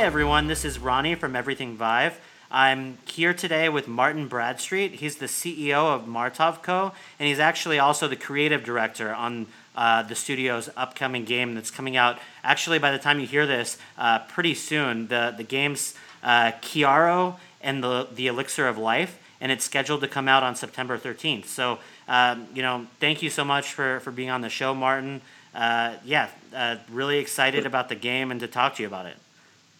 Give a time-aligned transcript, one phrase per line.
[0.00, 0.46] Hi, everyone.
[0.46, 2.18] This is Ronnie from Everything Vive.
[2.50, 4.92] I'm here today with Martin Bradstreet.
[4.92, 9.46] He's the CEO of Martov Co., and he's actually also the creative director on
[9.76, 12.18] uh, the studio's upcoming game that's coming out.
[12.42, 15.08] Actually, by the time you hear this, uh, pretty soon.
[15.08, 20.08] The the game's uh, Chiaro and the the Elixir of Life, and it's scheduled to
[20.08, 21.44] come out on September 13th.
[21.44, 21.78] So,
[22.08, 25.20] um, you know, thank you so much for for being on the show, Martin.
[25.54, 29.18] Uh, yeah, uh, really excited about the game and to talk to you about it.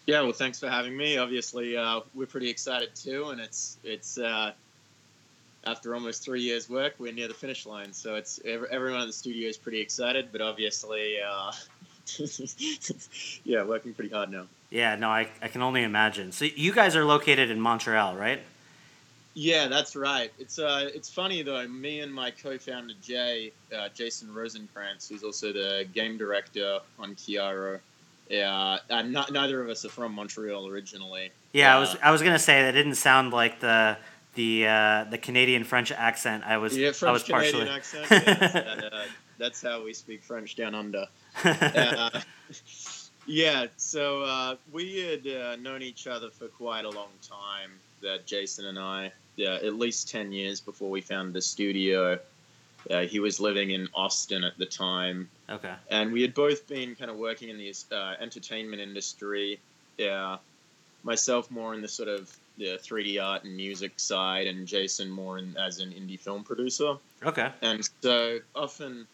[0.05, 1.17] Yeah, well, thanks for having me.
[1.17, 4.51] Obviously, uh, we're pretty excited too, and it's it's uh,
[5.65, 7.93] after almost three years' work, we're near the finish line.
[7.93, 11.51] So it's everyone at the studio is pretty excited, but obviously, uh,
[13.43, 14.47] yeah, working pretty hard now.
[14.69, 16.31] Yeah, no, I, I can only imagine.
[16.31, 18.41] So you guys are located in Montreal, right?
[19.33, 20.31] Yeah, that's right.
[20.39, 21.65] It's uh, it's funny though.
[21.67, 27.79] Me and my co-founder Jay, uh, Jason Rosenkrantz, who's also the game director on Chiaro,
[28.31, 31.31] yeah, uh, not, neither of us are from Montreal originally.
[31.51, 33.97] Yeah, uh, I was I was gonna say that didn't sound like the
[34.35, 36.43] the uh, the Canadian French accent.
[36.45, 37.69] I was yeah, French I was Canadian partially...
[38.07, 38.07] accent.
[38.09, 39.03] Yeah, that, uh,
[39.37, 41.07] that's how we speak French down under.
[41.43, 42.21] Uh,
[43.25, 47.71] yeah, so uh, we had known each other for quite a long time.
[48.01, 52.17] That Jason and I, yeah, at least ten years before we founded the studio.
[52.89, 55.29] Uh, he was living in Austin at the time.
[55.49, 55.73] Okay.
[55.89, 59.59] And we had both been kind of working in the uh, entertainment industry.
[59.97, 60.37] Yeah.
[61.03, 65.37] Myself more in the sort of the 3D art and music side, and Jason more
[65.37, 66.95] in, as an indie film producer.
[67.23, 67.49] Okay.
[67.61, 69.07] And so often,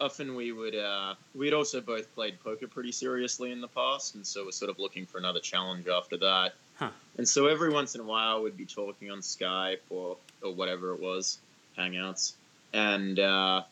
[0.00, 4.26] often we would uh, we'd also both played poker pretty seriously in the past, and
[4.26, 6.54] so we're sort of looking for another challenge after that.
[6.76, 6.90] Huh.
[7.18, 10.94] And so every once in a while, we'd be talking on Skype or or whatever
[10.94, 11.38] it was,
[11.76, 12.32] Hangouts
[12.72, 13.62] and uh,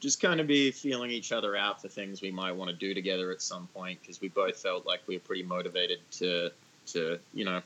[0.00, 2.94] just kind of be feeling each other out for things we might want to do
[2.94, 6.50] together at some point because we both felt like we were pretty motivated to
[6.86, 7.62] to you know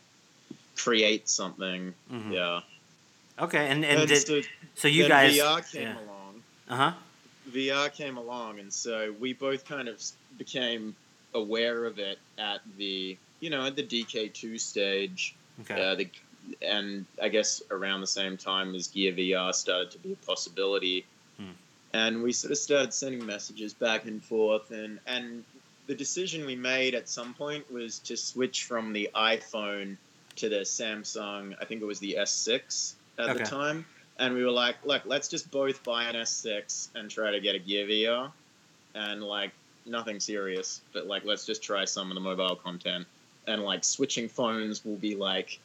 [0.77, 1.95] create something.
[2.11, 2.33] Mhm.
[2.33, 2.61] Yeah.
[3.39, 4.41] Okay, and and, And did, so
[4.75, 5.95] so you guys VR came yeah.
[5.95, 6.43] along.
[6.69, 6.93] Uh huh.
[7.51, 10.03] VR came along, and so we both kind of
[10.39, 10.95] became
[11.35, 15.35] aware of it at the you know at the DK2 stage.
[15.63, 15.75] Okay.
[15.83, 16.09] Uh, the,
[16.61, 21.05] and I guess around the same time as Gear VR started to be a possibility,
[21.39, 21.53] Hmm.
[21.95, 25.45] and we sort of started sending messages back and forth, and and
[25.87, 29.97] the decision we made at some point was to switch from the iPhone
[30.37, 31.55] to the Samsung.
[31.61, 33.39] I think it was the S6 at Okay.
[33.39, 33.85] the time,
[34.19, 37.55] and we were like, look, let's just both buy an S6 and try to get
[37.55, 38.33] a Gear VR,
[38.95, 39.53] and like
[39.85, 43.07] nothing serious, but like let's just try some of the mobile content,
[43.47, 45.59] and like switching phones will be like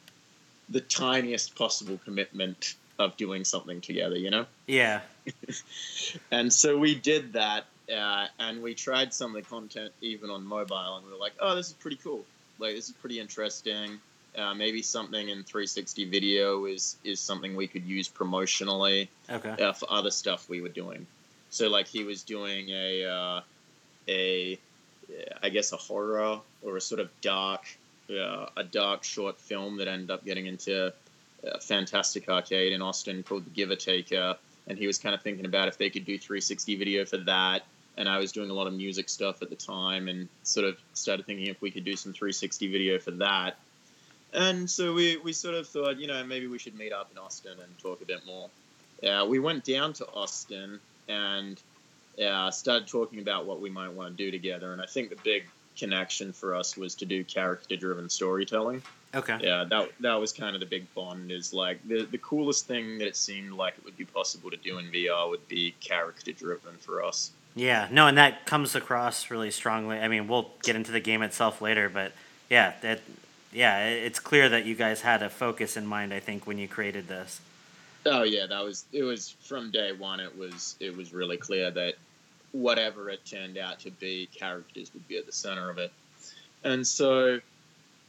[0.70, 4.46] the tiniest possible commitment of doing something together, you know?
[4.66, 5.00] Yeah.
[6.30, 10.44] And so we did that, uh, and we tried some of the content even on
[10.44, 12.24] mobile, and we were like, oh, this is pretty cool.
[12.58, 14.00] Like, this is pretty interesting.
[14.36, 19.62] Uh, maybe something in 360 video is, is something we could use promotionally Okay.
[19.62, 21.06] uh, for other stuff we were doing.
[21.50, 23.40] So, like, he was doing a, uh,
[24.08, 24.58] a,
[25.42, 27.62] I guess, a horror or a sort of dark,
[28.10, 30.92] uh, a dark short film that ended up getting into
[31.44, 34.36] a fantastic arcade in Austin called The Giver Taker.
[34.66, 37.62] And he was kind of thinking about if they could do 360 video for that.
[37.96, 40.76] And I was doing a lot of music stuff at the time and sort of
[40.94, 43.56] started thinking if we could do some 360 video for that.
[44.32, 47.18] And so we, we sort of thought, you know, maybe we should meet up in
[47.18, 48.50] Austin and talk a bit more.
[49.02, 51.60] Uh, we went down to Austin and
[52.22, 54.72] uh, started talking about what we might want to do together.
[54.72, 55.46] And I think the big
[55.78, 58.82] connection for us was to do character driven storytelling.
[59.14, 59.38] Okay.
[59.40, 62.98] Yeah, that, that was kind of the big bond is like the, the coolest thing
[62.98, 66.32] that it seemed like it would be possible to do in VR would be character
[66.32, 67.30] driven for us.
[67.54, 67.88] Yeah.
[67.90, 69.98] No, and that comes across really strongly.
[69.98, 72.12] I mean, we'll get into the game itself later, but
[72.50, 73.00] yeah, that
[73.52, 76.12] yeah, it's clear that you guys had a focus in mind.
[76.12, 77.40] I think when you created this.
[78.06, 81.70] Oh yeah, that was it was from day one it was it was really clear
[81.70, 81.94] that
[82.52, 85.92] whatever it turned out to be, characters would be at the center of it.
[86.64, 87.40] And so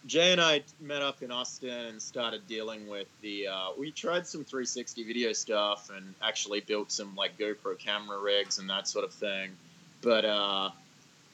[0.06, 4.26] Jay and I met up in Austin and started dealing with the uh, we tried
[4.26, 9.06] some 360 video stuff and actually built some like GoPro camera rigs and that sort
[9.06, 9.52] of thing.
[10.02, 10.70] But uh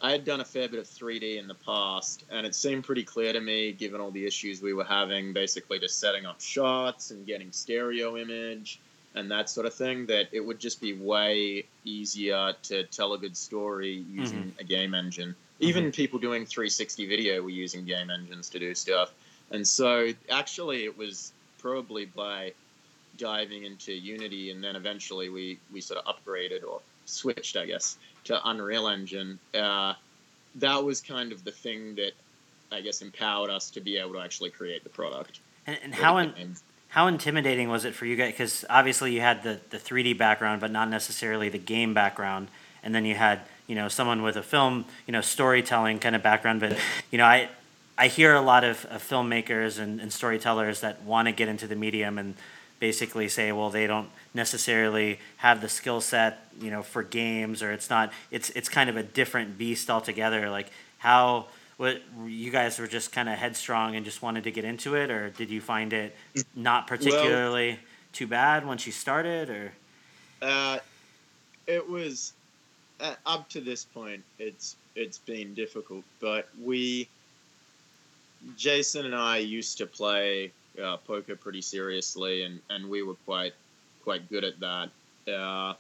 [0.02, 3.04] I had done a fair bit of 3D in the past, and it seemed pretty
[3.04, 7.12] clear to me, given all the issues we were having, basically just setting up shots
[7.12, 8.80] and getting stereo image
[9.16, 13.18] and that sort of thing, that it would just be way easier to tell a
[13.18, 15.36] good story using a game engine.
[15.60, 19.12] Even people doing 360 video were using game engines to do stuff.
[19.52, 22.54] And so, actually, it was probably by
[23.18, 27.98] diving into Unity, and then eventually we, we sort of upgraded or switched, I guess,
[28.26, 29.40] to Unreal Engine.
[29.54, 29.94] Uh,
[30.56, 32.12] that was kind of the thing that
[32.72, 35.40] I guess, empowered us to be able to actually create the product.
[35.68, 36.56] And, and how in,
[36.96, 38.32] how intimidating was it for you guys?
[38.32, 42.48] Because obviously you had the the three D background, but not necessarily the game background,
[42.84, 46.24] and then you had you know someone with a film you know storytelling kind of
[46.24, 46.62] background.
[46.62, 46.78] But
[47.12, 47.50] you know I
[47.98, 51.68] I hear a lot of, of filmmakers and, and storytellers that want to get into
[51.68, 52.34] the medium and
[52.80, 57.74] basically say, well, they don't necessarily have the skill set, you know, for games, or
[57.74, 58.14] it's not.
[58.32, 60.50] It's it's kind of a different beast altogether.
[60.50, 61.48] Like how
[61.78, 65.12] what you guys were just kind of headstrong and just wanted to get into it,
[65.12, 66.16] or did you find it
[66.56, 67.80] not particularly well,
[68.14, 69.72] too bad once you started, or?
[70.42, 70.80] Uh,
[71.68, 72.34] it was
[73.00, 74.24] uh, up to this point.
[74.40, 77.10] It's it's been difficult, but we
[78.58, 80.52] Jason and I used to play
[80.82, 83.54] uh, poker pretty seriously, and, and we were quite
[84.04, 84.90] quite good at that.
[85.32, 85.74] Uh,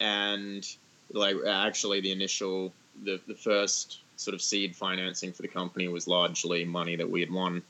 [0.00, 0.68] and
[1.12, 2.72] like actually, the initial
[3.04, 7.20] the the first sort of seed financing for the company was largely money that we
[7.20, 7.62] had won,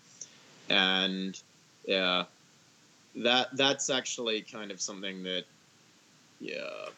[0.68, 1.40] and
[1.86, 2.24] yeah,
[3.16, 5.44] that that's actually kind of something that
[6.40, 6.88] yeah.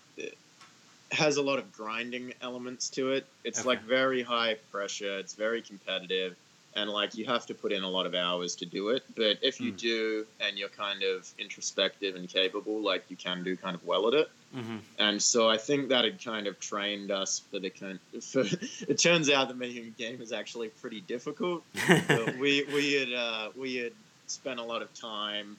[1.12, 3.26] has a lot of grinding elements to it.
[3.44, 3.68] It's okay.
[3.68, 5.18] like very high pressure.
[5.18, 6.36] It's very competitive
[6.76, 9.38] and like you have to put in a lot of hours to do it but
[9.42, 9.76] if you mm.
[9.78, 14.06] do and you're kind of introspective and capable like you can do kind of well
[14.06, 14.76] at it mm-hmm.
[14.98, 18.40] and so i think that had kind of trained us for the kind for
[18.88, 21.62] it turns out that making a game is actually pretty difficult
[22.38, 23.92] we we had uh, we had
[24.26, 25.56] spent a lot of time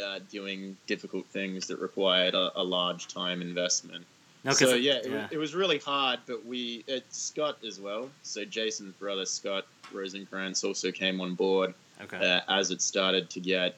[0.00, 4.04] uh, doing difficult things that required a, a large time investment
[4.42, 5.28] no, so yeah, it, yeah.
[5.30, 8.08] it, was really hard, but we it's Scott as well.
[8.22, 12.16] So Jason's brother Scott Rosenkrantz also came on board okay.
[12.16, 13.76] uh, as it started to get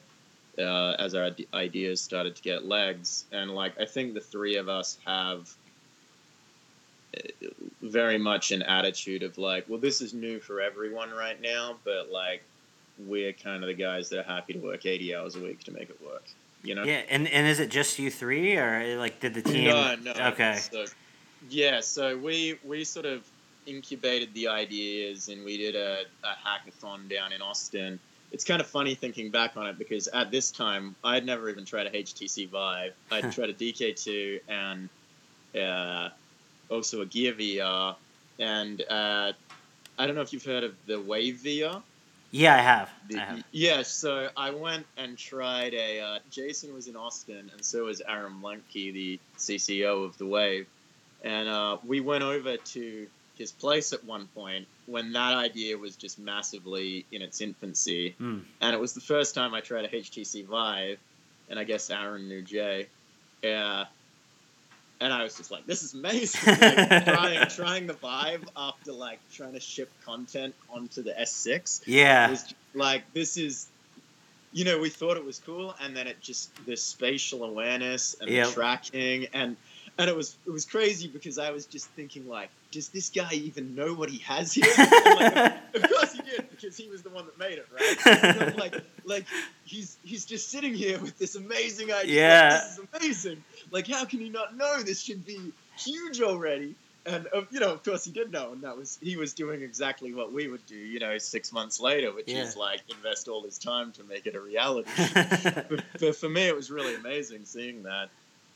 [0.57, 4.69] uh, as our ideas started to get legs, and like I think the three of
[4.69, 5.49] us have
[7.17, 7.47] uh,
[7.81, 12.11] very much an attitude of like, well, this is new for everyone right now, but
[12.11, 12.43] like
[12.99, 15.71] we're kind of the guys that are happy to work eighty hours a week to
[15.71, 16.23] make it work.
[16.63, 16.83] You know?
[16.83, 19.65] Yeah, and and is it just you three, or like did the team?
[19.65, 20.11] No, no.
[20.11, 20.57] Okay.
[20.57, 20.85] So,
[21.49, 23.27] yeah, so we we sort of
[23.65, 27.99] incubated the ideas, and we did a, a hackathon down in Austin.
[28.33, 31.49] It's kind of funny thinking back on it because at this time I had never
[31.49, 32.93] even tried a HTC Vive.
[33.11, 34.89] I'd tried a DK2 and
[35.55, 36.09] uh,
[36.69, 37.95] also a Gear VR,
[38.39, 39.33] and uh,
[39.97, 41.83] I don't know if you've heard of the Wave VR.
[42.31, 42.89] Yeah, I have.
[43.07, 43.43] The, I have.
[43.51, 45.99] Yeah, so I went and tried a.
[45.99, 50.65] Uh, Jason was in Austin, and so was Aaron Lemke, the CCO of the Wave,
[51.23, 53.07] and uh, we went over to
[53.37, 58.41] his place at one point when that idea was just massively in its infancy, mm.
[58.61, 60.99] and it was the first time I tried a HTC Vive,
[61.49, 62.87] and I guess Aaron knew Jay.
[63.41, 63.85] Yeah,
[65.01, 69.19] and I was just like, "This is amazing!" Like, trying trying the Vive after like
[69.33, 71.83] trying to ship content onto the S6.
[71.85, 73.67] Yeah, was like this is,
[74.51, 78.29] you know, we thought it was cool, and then it just the spatial awareness and
[78.29, 78.47] yep.
[78.47, 79.57] the tracking and
[79.97, 83.31] and it was it was crazy because I was just thinking like, does this guy
[83.33, 84.65] even know what he has here?
[84.77, 88.57] like, of course he did because he was the one that made it, right?
[88.57, 89.25] like like
[89.63, 92.21] he's he's just sitting here with this amazing idea.
[92.21, 93.43] Yeah, like, this is amazing.
[93.71, 96.75] Like how can he not know this should be huge already?
[97.05, 99.61] And uh, you know, of course, he did know, and that was he was doing
[99.61, 100.75] exactly what we would do.
[100.75, 102.41] You know, six months later, which yeah.
[102.41, 104.89] is like invest all his time to make it a reality.
[105.13, 108.09] but, but for me, it was really amazing seeing that.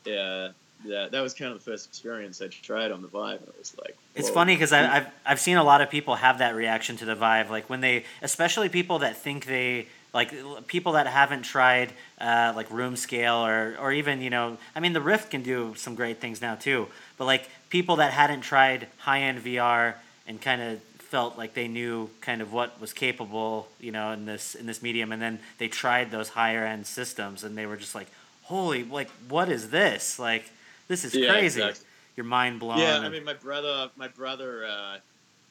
[0.05, 0.49] Yeah,
[0.83, 3.75] yeah, that was kind of the first experience I tried on the Vive, it was
[3.77, 3.95] like.
[3.95, 4.19] Whoa.
[4.19, 7.15] It's funny because I've I've seen a lot of people have that reaction to the
[7.15, 10.33] Vive, like when they, especially people that think they like
[10.67, 14.93] people that haven't tried uh, like room scale or or even you know I mean
[14.93, 18.87] the Rift can do some great things now too, but like people that hadn't tried
[18.99, 23.67] high end VR and kind of felt like they knew kind of what was capable
[23.79, 27.43] you know in this in this medium, and then they tried those higher end systems
[27.43, 28.07] and they were just like
[28.43, 30.51] holy like what is this like
[30.87, 31.61] this is yeah, crazy.
[31.61, 31.85] Exactly.
[32.15, 32.79] Your mind blown.
[32.79, 34.97] Yeah, I mean, my brother, my brother uh,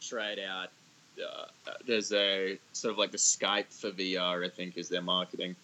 [0.01, 0.71] tried out.
[1.19, 1.45] Uh,
[1.87, 5.55] there's a sort of like the Skype for VR, I think, is their marketing.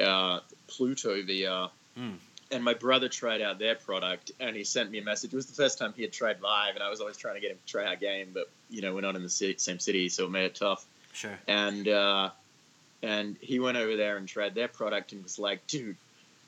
[0.00, 1.70] Uh, Pluto VR.
[1.98, 2.16] Mm.
[2.50, 5.32] And my brother tried out their product, and he sent me a message.
[5.32, 7.40] It was the first time he had tried Vive, and I was always trying to
[7.40, 9.78] get him to try our game, but you know we're not in the city, same
[9.78, 10.84] city, so it made it tough.
[11.12, 11.38] Sure.
[11.46, 12.30] And uh,
[13.02, 15.96] and he went over there and tried their product, and was like, "Dude,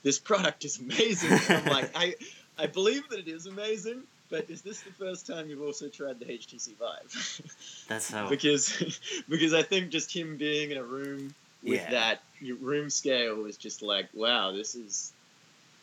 [0.03, 2.15] this product is amazing." I'm like, I
[2.61, 6.19] I believe that it is amazing, but is this the first time you've also tried
[6.21, 7.43] the HTC Vive?
[7.89, 8.27] That's so.
[8.31, 11.91] because because I think just him being in a room with yeah.
[11.91, 12.23] that
[12.61, 15.13] room scale was just like, wow, this is.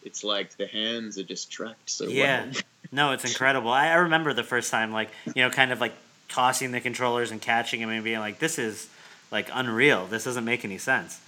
[0.03, 2.13] It's like the hands are just tracked so well.
[2.13, 2.45] yeah.
[2.45, 2.53] well.
[2.91, 3.71] no, it's incredible.
[3.71, 5.93] I, I remember the first time, like you know, kind of like
[6.29, 8.87] tossing the controllers and catching them and being like, this is
[9.31, 10.05] like unreal.
[10.05, 11.19] This doesn't make any sense.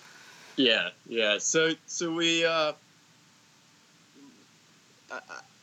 [0.55, 1.39] Yeah, yeah.
[1.39, 2.73] So so we uh,
[5.11, 5.19] I,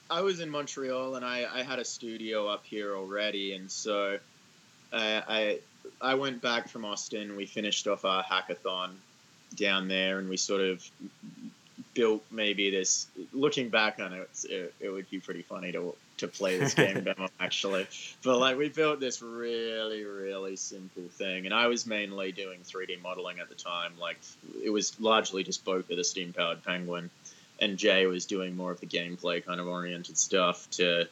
[0.08, 4.18] I was in Montreal and I, I had a studio up here already, and so
[4.92, 5.58] I, I
[6.00, 7.36] I went back from Austin.
[7.36, 8.90] We finished off our hackathon
[9.54, 10.88] down there, and we sort of
[11.94, 13.06] built maybe this.
[13.32, 17.04] Looking back on it, it, it would be pretty funny to to play this game
[17.04, 17.86] demo actually.
[18.22, 23.02] But like we built this really really simple thing, and I was mainly doing 3D
[23.02, 23.92] modeling at the time.
[24.00, 24.18] Like
[24.62, 27.10] it was largely just of the steam powered penguin,
[27.58, 30.68] and Jay was doing more of the gameplay kind of oriented stuff.
[30.72, 31.08] To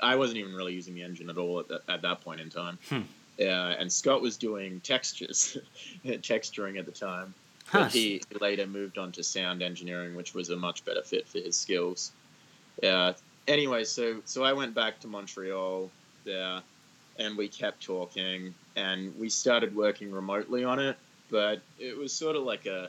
[0.00, 2.50] I wasn't even really using the engine at all at, the, at that point in
[2.50, 2.78] time.
[2.88, 3.02] Hmm.
[3.40, 3.44] Uh,
[3.78, 5.56] and Scott was doing textures,
[6.04, 7.34] texturing at the time.
[7.72, 11.38] But he later moved on to sound engineering, which was a much better fit for
[11.38, 12.12] his skills.
[12.82, 13.12] Yeah.
[13.46, 15.90] Anyway, so so I went back to Montreal
[16.24, 16.60] there,
[17.18, 20.96] and we kept talking, and we started working remotely on it.
[21.30, 22.88] But it was sort of like a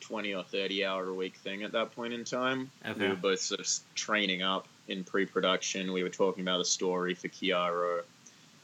[0.00, 2.70] twenty or thirty hour a week thing at that point in time.
[2.98, 5.92] We were both sort of training up in pre-production.
[5.92, 8.02] We were talking about the story for Chiaro,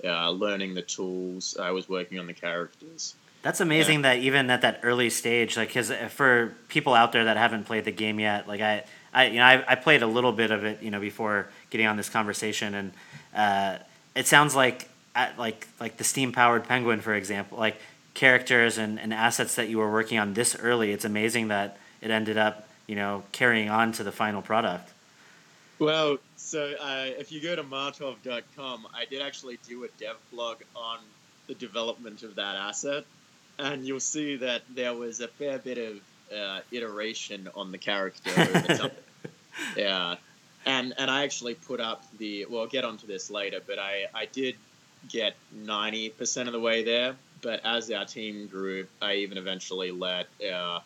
[0.05, 1.57] uh, learning the tools.
[1.61, 3.15] I was working on the characters.
[3.43, 7.37] That's amazing that even at that early stage, like, because for people out there that
[7.37, 10.31] haven't played the game yet, like I, I, you know, I, I played a little
[10.31, 12.93] bit of it, you know, before getting on this conversation, and
[13.35, 13.79] uh,
[14.15, 17.79] it sounds like, at, like, like the steam powered penguin, for example, like
[18.15, 20.93] characters and, and assets that you were working on this early.
[20.93, 24.91] It's amazing that it ended up, you know, carrying on to the final product.
[25.79, 30.59] Well, so uh, if you go to martov.com, I did actually do a dev blog
[30.77, 30.99] on
[31.47, 33.05] the development of that asset,
[33.59, 36.01] and you'll see that there was a fair bit of
[36.37, 38.31] uh, iteration on the character
[39.77, 40.17] yeah,
[40.65, 42.47] and and I actually put up the.
[42.47, 44.57] Well, I'll get onto this later, but I I did
[45.09, 47.17] get ninety percent of the way there.
[47.43, 50.29] But as our team grew, I even eventually let.
[50.43, 50.81] Uh,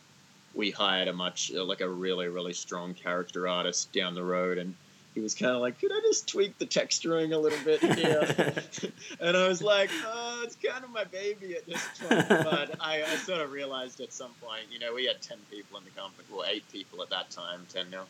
[0.55, 4.59] we hired a much uh, like a really really strong character artist down the road
[4.59, 4.75] and
[5.15, 8.23] he was kind of like could i just tweak the texturing a little bit here
[9.21, 13.03] and i was like oh it's kind of my baby at this point but I,
[13.03, 15.91] I sort of realized at some point you know we had 10 people in the
[15.91, 18.05] company well 8 people at that time 10 now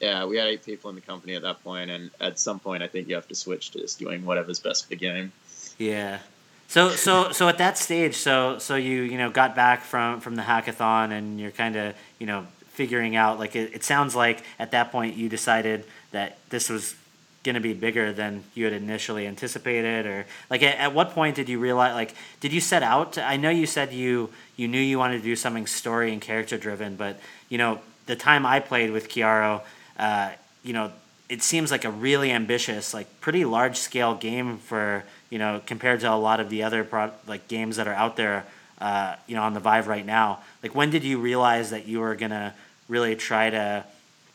[0.00, 2.82] yeah we had 8 people in the company at that point and at some point
[2.82, 5.32] i think you have to switch to just doing whatever's best for the game
[5.78, 6.20] Yeah.
[6.68, 10.34] So so so at that stage, so so you you know got back from from
[10.34, 14.42] the hackathon and you're kind of you know figuring out like it, it sounds like
[14.58, 16.96] at that point you decided that this was
[17.44, 21.36] going to be bigger than you had initially anticipated or like at, at what point
[21.36, 24.66] did you realize like did you set out to, i know you said you you
[24.66, 28.46] knew you wanted to do something story and character driven but you know the time
[28.46, 29.60] i played with Chiaro
[29.98, 30.30] uh,
[30.64, 30.90] you know
[31.28, 35.04] it seems like a really ambitious like pretty large scale game for
[35.34, 38.14] you know compared to a lot of the other pro- like games that are out
[38.16, 38.44] there
[38.80, 41.98] uh, you know on the vive right now like when did you realize that you
[41.98, 42.54] were gonna
[42.88, 43.84] really try to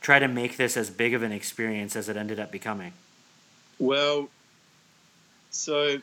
[0.02, 2.92] try to make this as big of an experience as it ended up becoming
[3.80, 4.28] Well,
[5.52, 6.00] so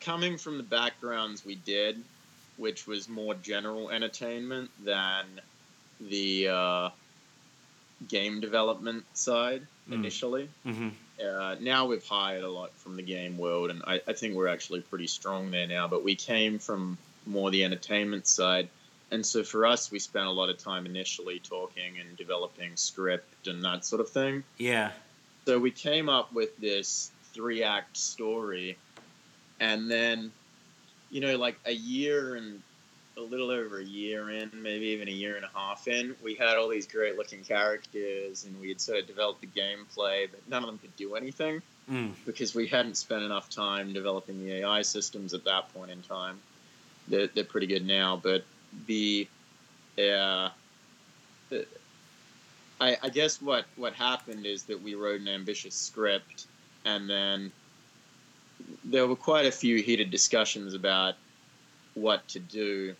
[0.00, 1.94] coming from the backgrounds we did,
[2.56, 5.24] which was more general entertainment than
[6.00, 6.88] the uh,
[8.08, 9.94] game development side Mm.
[9.94, 10.48] initially.
[10.64, 10.88] mm-hmm.
[11.22, 14.48] Uh, now we've hired a lot from the game world, and I, I think we're
[14.48, 15.86] actually pretty strong there now.
[15.86, 16.96] But we came from
[17.26, 18.68] more the entertainment side,
[19.10, 23.48] and so for us, we spent a lot of time initially talking and developing script
[23.48, 24.44] and that sort of thing.
[24.56, 24.92] yeah
[25.46, 28.78] So we came up with this three act story,
[29.58, 30.32] and then,
[31.10, 32.62] you know, like a year and
[33.16, 36.34] a little over a year in, maybe even a year and a half in, we
[36.34, 40.40] had all these great looking characters, and we had sort of developed the gameplay, but
[40.48, 42.12] none of them could do anything mm.
[42.24, 46.38] because we hadn't spent enough time developing the AI systems at that point in time.
[47.08, 48.44] They're, they're pretty good now, but
[48.86, 49.26] the,
[49.98, 50.50] uh,
[51.48, 51.66] the
[52.80, 56.46] I, I guess what, what happened is that we wrote an ambitious script,
[56.84, 57.52] and then
[58.84, 61.14] there were quite a few heated discussions about
[62.00, 62.94] what to do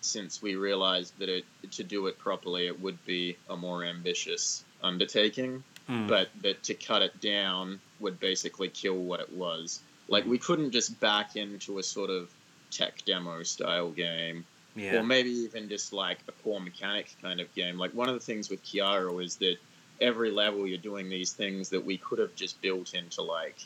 [0.00, 4.64] since we realized that it, to do it properly it would be a more ambitious
[4.82, 6.06] undertaking Mm.
[6.06, 9.80] but that to cut it down would basically kill what it was.
[10.08, 12.30] Like we couldn't just back into a sort of
[12.70, 14.44] tech demo style game,
[14.76, 17.78] yeah or maybe even just like a core mechanic kind of game.
[17.78, 19.56] Like one of the things with Chiaro is that
[20.00, 23.56] every level you're doing these things that we could have just built into like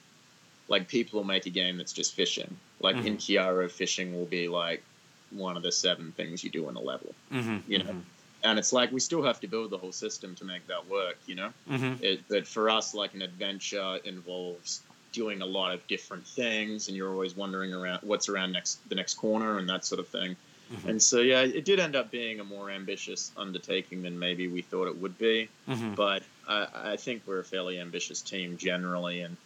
[0.73, 2.57] like people will make a game that's just fishing.
[2.81, 4.83] Like in Chiaro, fishing will be like
[5.31, 7.15] one of the seven things you do in a level.
[7.31, 7.59] mm-hmm.
[7.69, 7.95] you know.
[8.43, 11.19] And it's like we still have to build the whole system to make that work,
[11.27, 11.51] you know.
[11.71, 12.03] Mm-hmm.
[12.03, 14.81] It, but for us, like an adventure involves
[15.13, 18.97] doing a lot of different things, and you're always wondering around what's around next the
[18.97, 20.35] next corner and that sort of thing.
[20.73, 20.89] Mm-hmm.
[20.89, 24.63] And so, yeah, it did end up being a more ambitious undertaking than maybe we
[24.63, 25.51] thought it would be.
[25.69, 25.95] Mm-hmm.
[25.95, 29.21] But I, I, think we're a fairly ambitious team generally.
[29.21, 29.37] And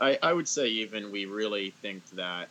[0.00, 2.48] I, I would say, even we really think that.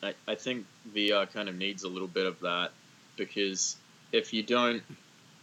[0.00, 0.64] I, I think
[0.94, 2.70] VR kind of needs a little bit of that
[3.16, 3.76] because
[4.12, 4.82] if you don't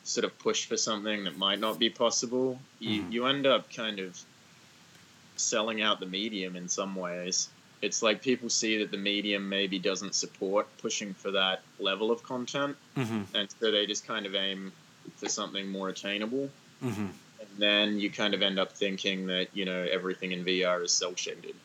[0.04, 3.12] sort of push for something that might not be possible, you, mm.
[3.12, 4.18] you end up kind of
[5.36, 7.50] selling out the medium in some ways.
[7.82, 12.24] It's like people see that the medium maybe doesn't support pushing for that level of
[12.24, 13.24] content, mm-hmm.
[13.36, 14.72] and so they just kind of aim
[15.18, 16.50] for something more attainable.
[16.84, 17.08] Mm-hmm.
[17.58, 21.16] Then you kind of end up thinking that you know everything in VR is cel
[21.16, 21.56] shaded.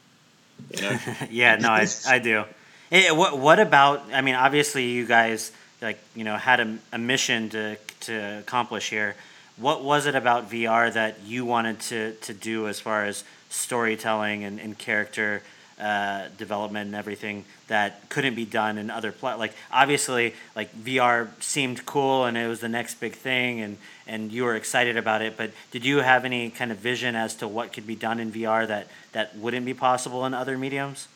[0.75, 0.99] You know?
[1.31, 2.45] yeah, no, I, I do.
[2.91, 4.03] Hey, what what about?
[4.13, 8.91] I mean, obviously, you guys like you know had a, a mission to to accomplish
[8.91, 9.17] here.
[9.57, 14.45] What was it about VR that you wanted to to do as far as storytelling
[14.45, 15.43] and, and character
[15.81, 21.29] uh, development and everything that couldn't be done in other pla- like obviously like VR
[21.41, 25.23] seemed cool and it was the next big thing and and you were excited about
[25.23, 28.21] it but did you have any kind of vision as to what could be done
[28.21, 31.09] in VR that that wouldn't be possible in other mediums?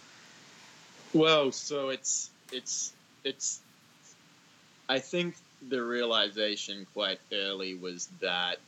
[1.13, 2.93] Well, so it's it's
[3.23, 3.61] it's
[4.89, 5.37] I think
[5.69, 8.59] the realization quite early was that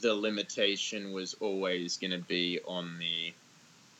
[0.00, 3.32] the limitation was always going to be on the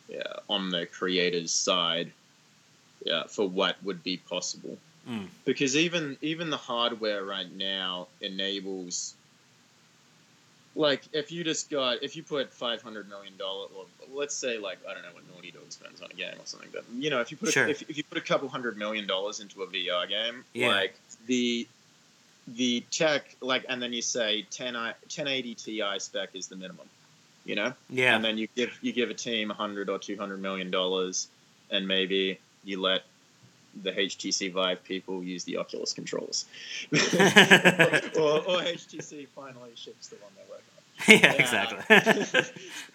[0.08, 2.12] yeah, on the creator's side
[3.04, 4.76] yeah, for what would be possible.
[5.08, 5.28] Mm.
[5.44, 9.14] Because even even the hardware right now enables
[10.74, 14.58] like if you just got if you put five hundred million dollar or let's say
[14.58, 17.10] like I don't know what Naughty Dog spends on a game or something, but you
[17.10, 17.66] know if you put sure.
[17.66, 20.68] a, if, if you put a couple hundred million dollars into a VR game, yeah.
[20.68, 20.94] like
[21.26, 21.66] the
[22.46, 26.86] the tech like and then you say 10 1080 Ti spec is the minimum,
[27.48, 27.72] you know?
[27.88, 28.14] Yeah.
[28.14, 31.28] And then you give you give a team 100 or 200 million dollars
[31.70, 33.02] and maybe you let
[33.82, 36.46] the HTC Vive people use the Oculus controllers.
[36.92, 40.78] or, or, HTC finally ships the one they're working on.
[41.06, 42.44] Yeah, exactly.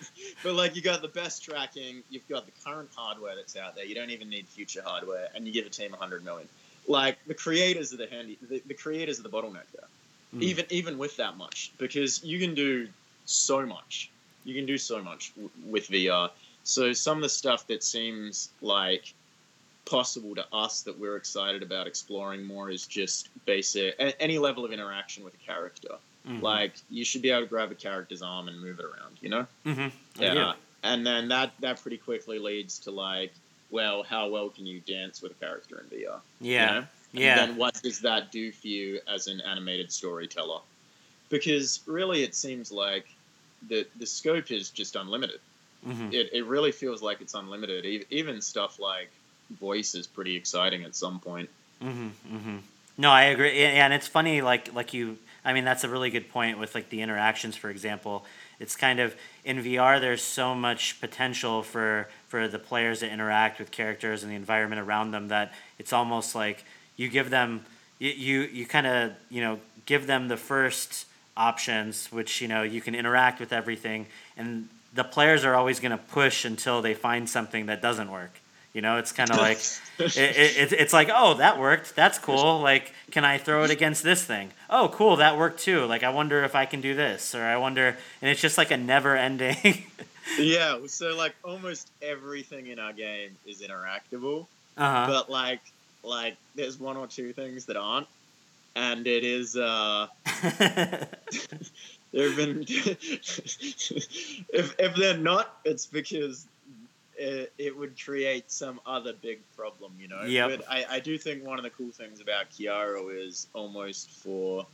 [0.44, 3.86] but like you got the best tracking, you've got the current hardware that's out there.
[3.86, 6.50] You don't even need future hardware, and you give a team 100 million.
[6.86, 9.88] Like the creators of the handy, the, the creators of the bottleneck there.
[10.36, 10.42] Mm.
[10.42, 12.90] Even even with that much, because you can do
[13.26, 14.10] so much.
[14.46, 16.30] You can do so much w- with VR.
[16.64, 19.14] So some of the stuff that seems like
[19.86, 24.72] possible to us that we're excited about exploring more is just basic any level of
[24.72, 25.96] interaction with a character.
[26.28, 26.42] Mm-hmm.
[26.42, 29.30] Like you should be able to grab a character's arm and move it around, you
[29.30, 29.46] know?
[29.66, 30.22] Mm-hmm.
[30.22, 30.34] Yeah.
[30.34, 30.54] yeah.
[30.84, 33.34] And then that that pretty quickly leads to like,
[33.72, 36.20] well, how well can you dance with a character in VR?
[36.40, 36.74] Yeah.
[36.76, 36.88] You know?
[37.14, 37.40] Yeah.
[37.40, 40.62] And then what does that do for you as an animated storyteller?
[41.30, 43.08] Because really, it seems like
[43.68, 45.40] the the scope is just unlimited.
[45.88, 46.14] Mm-hmm.
[46.14, 47.86] It, it really feels like it's unlimited.
[48.10, 49.12] Even stuff like
[49.60, 51.50] voice is pretty exciting at some point.
[51.82, 52.58] Mm-hmm, mm-hmm.
[52.98, 54.42] No, I agree, and it's funny.
[54.42, 57.70] Like like you, I mean, that's a really good point with like the interactions, for
[57.70, 58.26] example.
[58.60, 60.00] It's kind of in VR.
[60.00, 64.80] There's so much potential for for the players to interact with characters and the environment
[64.80, 66.64] around them that it's almost like
[66.96, 67.66] you give them
[67.98, 72.64] you you, you kind of you know give them the first options, which you know
[72.64, 76.94] you can interact with everything, and the players are always going to push until they
[76.94, 78.40] find something that doesn't work
[78.74, 79.60] you know, it's kind of like
[80.00, 81.96] it, it, it's like, oh, that worked.
[81.96, 82.60] That's cool.
[82.60, 84.50] Like, can I throw it against this thing?
[84.70, 85.86] Oh, cool, that worked too.
[85.86, 88.72] Like, I wonder if I can do this, or I wonder, and it's just like
[88.72, 89.86] a never-ending.
[90.40, 90.80] yeah.
[90.88, 95.06] So like, almost everything in our game is interactable, uh-huh.
[95.08, 95.62] but like,
[96.04, 98.08] like there's one or two things that aren't,
[98.76, 99.56] and it is.
[99.56, 100.08] uh
[102.14, 106.48] there have been if if they're not, it's because
[107.18, 110.24] it, it would create some other big problem, you know.
[110.24, 110.48] Yeah.
[110.48, 114.66] But I, I do think one of the cool things about Chiaro is almost for.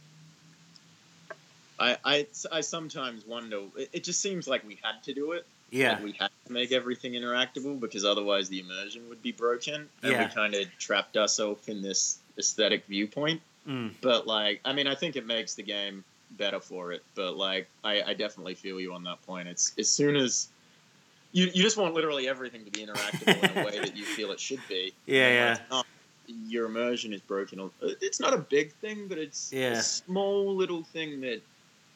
[1.80, 3.62] I, I, I sometimes wonder.
[3.78, 5.46] It, it just seems like we had to do it.
[5.72, 5.94] Yeah.
[5.94, 10.12] Like we had to make everything interactable because otherwise the immersion would be broken, and
[10.12, 10.26] yeah.
[10.26, 13.42] we kind of trapped ourselves in this aesthetic viewpoint.
[13.70, 13.94] Mm.
[14.02, 17.04] But like, I mean, I think it makes the game better for it.
[17.16, 19.48] But like, I, I definitely feel you on that point.
[19.48, 20.50] It's as soon as
[21.32, 24.32] you, you just want literally everything to be interactable in a way that you feel
[24.32, 24.94] it should be.
[25.06, 25.58] Yeah, yeah.
[25.70, 25.86] Not,
[26.48, 27.70] your immersion is broken.
[27.82, 29.72] It's not a big thing, but it's yeah.
[29.72, 31.42] a small little thing that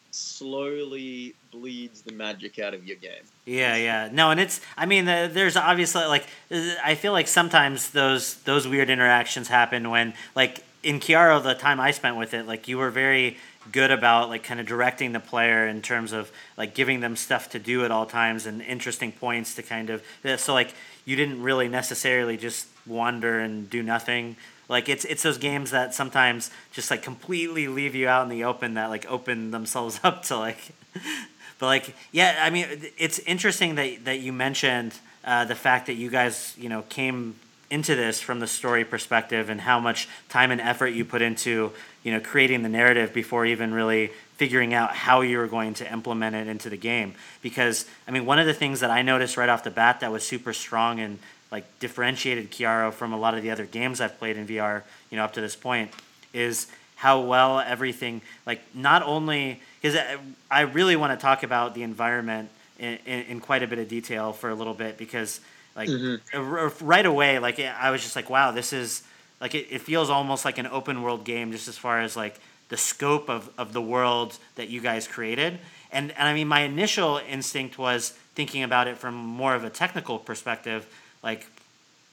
[0.10, 3.24] slowly bleeds the magic out of your game.
[3.46, 4.10] Yeah, yeah.
[4.12, 6.26] No, and it's I mean there's obviously like
[6.84, 11.80] I feel like sometimes those those weird interactions happen when like in Chiaro the time
[11.80, 13.38] I spent with it like you were very
[13.72, 17.50] good about like kind of directing the player in terms of like giving them stuff
[17.52, 20.04] to do at all times and interesting points to kind of
[20.38, 20.74] so like
[21.06, 24.36] you didn't really necessarily just wander and do nothing.
[24.68, 28.44] Like it's it's those games that sometimes just like completely leave you out in the
[28.44, 30.72] open that like open themselves up to like
[31.60, 32.68] but like yeah, I mean
[32.98, 34.94] it's interesting that that you mentioned
[35.24, 37.36] uh, the fact that you guys, you know, came
[37.74, 41.72] into this from the story perspective and how much time and effort you put into,
[42.04, 45.92] you know, creating the narrative before even really figuring out how you were going to
[45.92, 47.16] implement it into the game.
[47.42, 50.12] Because I mean, one of the things that I noticed right off the bat that
[50.12, 51.18] was super strong and
[51.52, 55.18] like differentiated Chiaro from a lot of the other games I've played in VR, you
[55.18, 55.90] know, up to this point,
[56.32, 60.18] is how well everything like not only because uh,
[60.52, 63.88] I really want to talk about the environment in, in, in, quite a bit of
[63.88, 65.42] detail for a little bit because
[65.76, 66.86] like mm-hmm.
[66.86, 69.04] right away like I was just like wow this is
[69.44, 72.40] like it, it feels almost like an open world game just as far as like
[72.70, 75.60] the scope of, of the world that you guys created.
[75.92, 79.70] And and I mean my initial instinct was thinking about it from more of a
[79.70, 80.88] technical perspective
[81.22, 81.46] like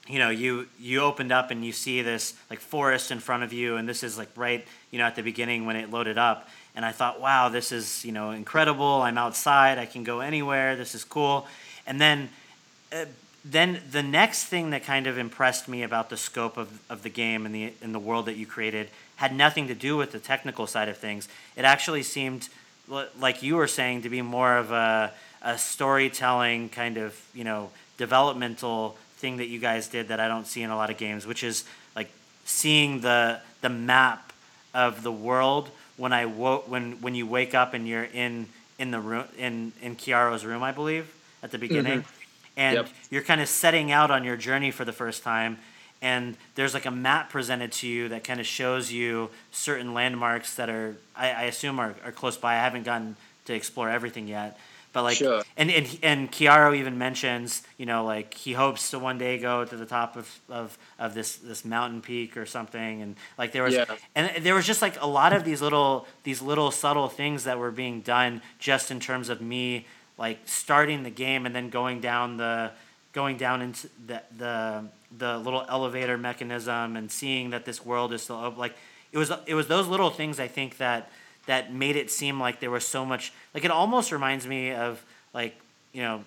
[0.06, 3.54] you know you you opened up and you see this like forest in front of
[3.54, 6.48] you and this is like right you know at the beginning when it loaded up.
[6.74, 9.02] And i thought wow this is you know incredible.
[9.02, 9.78] I'm outside.
[9.78, 10.74] I can go anywhere.
[10.74, 11.46] This is cool.
[11.86, 12.28] And then
[12.92, 13.04] uh,
[13.44, 17.08] then the next thing that kind of impressed me about the scope of, of the
[17.08, 20.18] game and the in the world that you created had nothing to do with the
[20.18, 22.48] technical side of things it actually seemed
[23.18, 27.70] like you were saying to be more of a, a storytelling kind of you know
[27.96, 31.26] developmental thing that you guys did that I don't see in a lot of games,
[31.26, 32.10] which is like
[32.44, 34.32] seeing the the map
[34.74, 38.46] of the world when I wo- when when you wake up and you're in
[38.78, 42.00] in the room in in Chiaro's room, I believe, at the beginning.
[42.00, 42.19] Mm-hmm.
[42.60, 42.88] And yep.
[43.10, 45.58] you're kind of setting out on your journey for the first time
[46.02, 50.54] and there's like a map presented to you that kind of shows you certain landmarks
[50.56, 52.54] that are I, I assume are, are close by.
[52.54, 54.58] I haven't gotten to explore everything yet.
[54.92, 55.42] But like, sure.
[55.56, 59.64] and and and Chiaro even mentions, you know, like he hopes to one day go
[59.64, 63.62] to the top of, of, of this this mountain peak or something, and like there
[63.62, 63.84] was, yeah.
[64.16, 67.56] and there was just like a lot of these little these little subtle things that
[67.56, 69.86] were being done just in terms of me
[70.20, 72.70] like starting the game and then going down the
[73.12, 74.84] going down into the the
[75.16, 78.58] the little elevator mechanism and seeing that this world is still open.
[78.58, 78.76] Like
[79.10, 81.10] it was it was those little things I think that
[81.46, 85.02] that made it seem like there was so much like it almost reminds me of
[85.32, 85.56] like
[85.92, 86.22] you know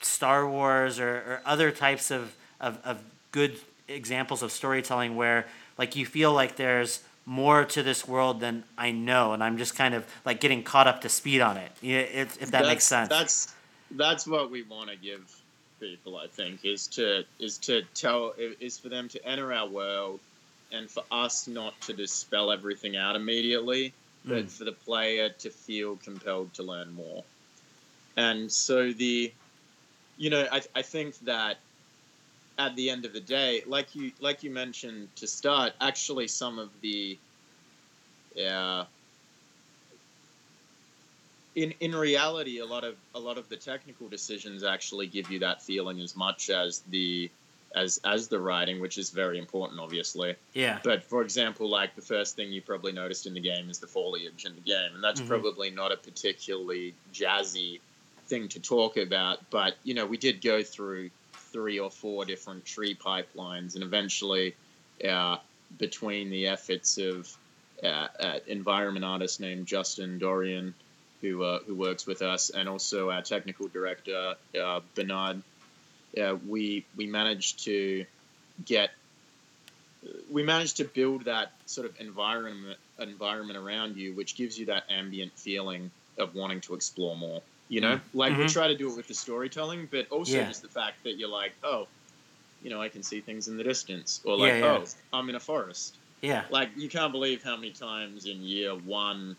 [0.00, 3.58] Star Wars or, or other types of, of, of good
[3.88, 5.46] examples of storytelling where
[5.78, 9.76] like you feel like there's more to this world than I know, and I'm just
[9.76, 11.72] kind of like getting caught up to speed on it.
[11.82, 13.08] If, if that that's, makes sense.
[13.08, 13.54] That's
[13.90, 15.34] that's what we want to give
[15.80, 16.16] people.
[16.16, 20.20] I think is to is to tell is for them to enter our world,
[20.72, 23.92] and for us not to dispel everything out immediately,
[24.24, 24.50] but mm.
[24.50, 27.24] for the player to feel compelled to learn more.
[28.16, 29.32] And so the,
[30.16, 31.58] you know, I, I think that
[32.58, 36.58] at the end of the day, like you like you mentioned to start, actually some
[36.58, 37.18] of the,
[38.34, 38.84] yeah.
[41.54, 45.38] In, in reality, a lot of a lot of the technical decisions actually give you
[45.40, 47.30] that feeling as much as the
[47.74, 50.34] as as the writing, which is very important, obviously.
[50.54, 50.78] Yeah.
[50.82, 53.86] But for example, like the first thing you probably noticed in the game is the
[53.86, 55.28] foliage in the game, and that's mm-hmm.
[55.28, 57.80] probably not a particularly jazzy
[58.26, 59.38] thing to talk about.
[59.50, 61.10] But you know, we did go through
[61.56, 64.54] three or four different tree pipelines, and eventually,
[65.08, 65.38] uh,
[65.78, 67.34] between the efforts of
[67.82, 70.74] uh, an environment artist named Justin Dorian,
[71.22, 75.42] who uh, who works with us, and also our technical director uh, Bernard
[76.20, 78.04] uh, we we managed to
[78.64, 78.90] get
[80.30, 84.84] we managed to build that sort of environment environment around you, which gives you that
[84.90, 87.40] ambient feeling of wanting to explore more.
[87.68, 88.18] You know, mm-hmm.
[88.18, 88.52] like we mm-hmm.
[88.52, 90.46] try to do it with the storytelling, but also yeah.
[90.46, 91.88] just the fact that you're like, oh,
[92.62, 94.78] you know, I can see things in the distance, or like, yeah, yeah.
[94.78, 95.96] oh, I'm in a forest.
[96.22, 96.44] Yeah.
[96.50, 99.36] Like you can't believe how many times in year one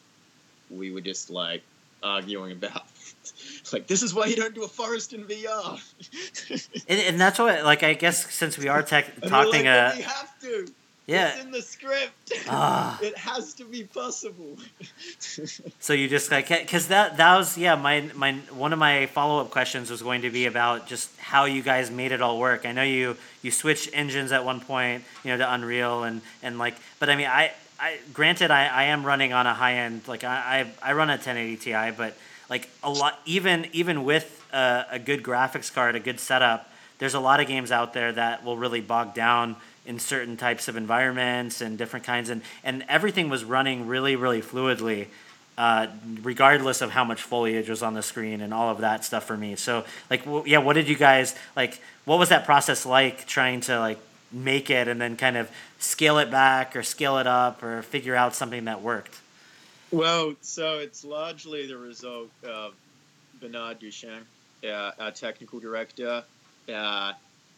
[0.69, 1.63] we were just like
[2.03, 2.83] arguing about
[3.73, 5.81] like this is why you don't do a forest in VR.
[6.87, 10.01] and, and that's what, like, I guess since we are tech, talking, like, uh, we
[10.03, 10.67] have to.
[11.07, 12.11] Yeah, it's in the script.
[12.49, 12.99] Ah.
[13.01, 14.57] it has to be possible.
[15.79, 19.41] so you just like, because that that was yeah, my my one of my follow
[19.41, 22.65] up questions was going to be about just how you guys made it all work.
[22.65, 26.57] I know you you switched engines at one point, you know, to Unreal and and
[26.57, 30.07] like, but I mean, I I granted I, I am running on a high end
[30.07, 32.17] like I, I I run a 1080 Ti, but
[32.49, 37.13] like a lot even even with a, a, good graphics card a good setup there's
[37.13, 39.55] a lot of games out there that will really bog down
[39.87, 44.41] in certain types of environments and different kinds and and everything was running really really
[44.41, 45.07] fluidly
[45.57, 45.87] uh,
[46.21, 49.35] regardless of how much foliage was on the screen and all of that stuff for
[49.35, 53.25] me so like w- yeah what did you guys like what was that process like
[53.25, 53.97] trying to like
[54.31, 58.15] make it and then kind of scale it back or scale it up or figure
[58.15, 59.19] out something that worked?
[59.91, 62.73] Well, so it's largely the result of
[63.39, 64.25] Bernard Duchesne,
[64.65, 66.23] uh, our technical director,
[66.73, 67.13] uh,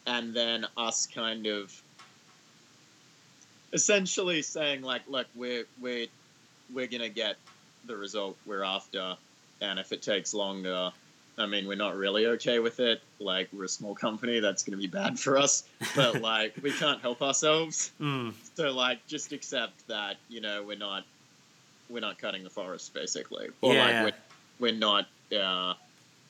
[0.06, 1.82] and then us kind of
[3.72, 6.06] essentially saying like, look, we're we're
[6.72, 7.36] we're gonna get
[7.86, 9.16] the result we're after,
[9.60, 10.92] and if it takes longer,
[11.38, 13.00] I mean, we're not really okay with it.
[13.18, 15.64] Like, we're a small company, that's gonna be bad for us,
[15.96, 17.92] but like, we can't help ourselves.
[18.00, 18.34] Mm.
[18.54, 21.04] So like, just accept that you know we're not
[21.88, 24.04] we're not cutting the forest basically, or Yeah.
[24.04, 24.14] like
[24.58, 25.06] we're, we're not.
[25.36, 25.74] Uh,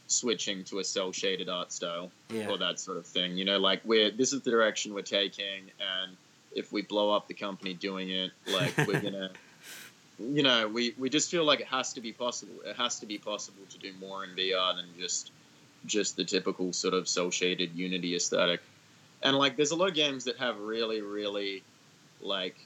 [0.07, 2.48] switching to a cel shaded art style Yeah.
[2.50, 3.38] or that sort of thing.
[3.38, 6.16] You know, like we're this is the direction we're taking, and
[6.52, 9.30] if we blow up the company doing it, like we're gonna,
[10.18, 12.60] you know, we we just feel like it has to be possible.
[12.64, 15.30] It has to be possible to do more in VR than just
[15.86, 18.60] just the typical sort of cel shaded Unity aesthetic.
[19.22, 21.62] And like, there's a lot of games that have really, really,
[22.20, 22.56] like,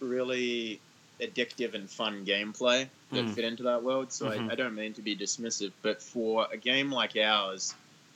[0.00, 0.80] really
[1.20, 3.34] addictive and fun gameplay that Mm.
[3.34, 4.12] fit into that world.
[4.12, 4.48] So Mhm.
[4.48, 7.74] I, I don't mean to be dismissive, but for a game like ours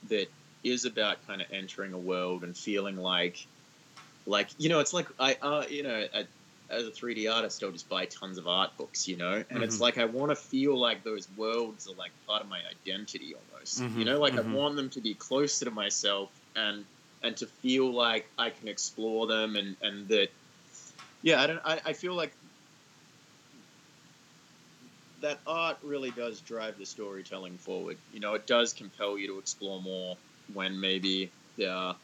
[0.09, 0.27] that
[0.63, 3.45] is about kind of entering a world and feeling like,
[4.25, 6.25] like you know, it's like I, uh, you know, I,
[6.69, 9.79] as a 3D artist, I'll just buy tons of art books, you know, and it's
[9.79, 9.81] Mhm.
[9.81, 13.85] like I want to feel like those worlds are like part of my identity almost,
[13.85, 14.37] Mhm, you know, like mhm.
[14.37, 16.85] I want them to be closer to myself and
[17.21, 20.29] and to feel like I can explore them and and that,
[21.21, 22.37] yeah, I don't, I, I feel like
[25.17, 28.01] that art really does drive the storytelling forward.
[28.09, 31.95] You know, it does compel you to explore more when maybe uh,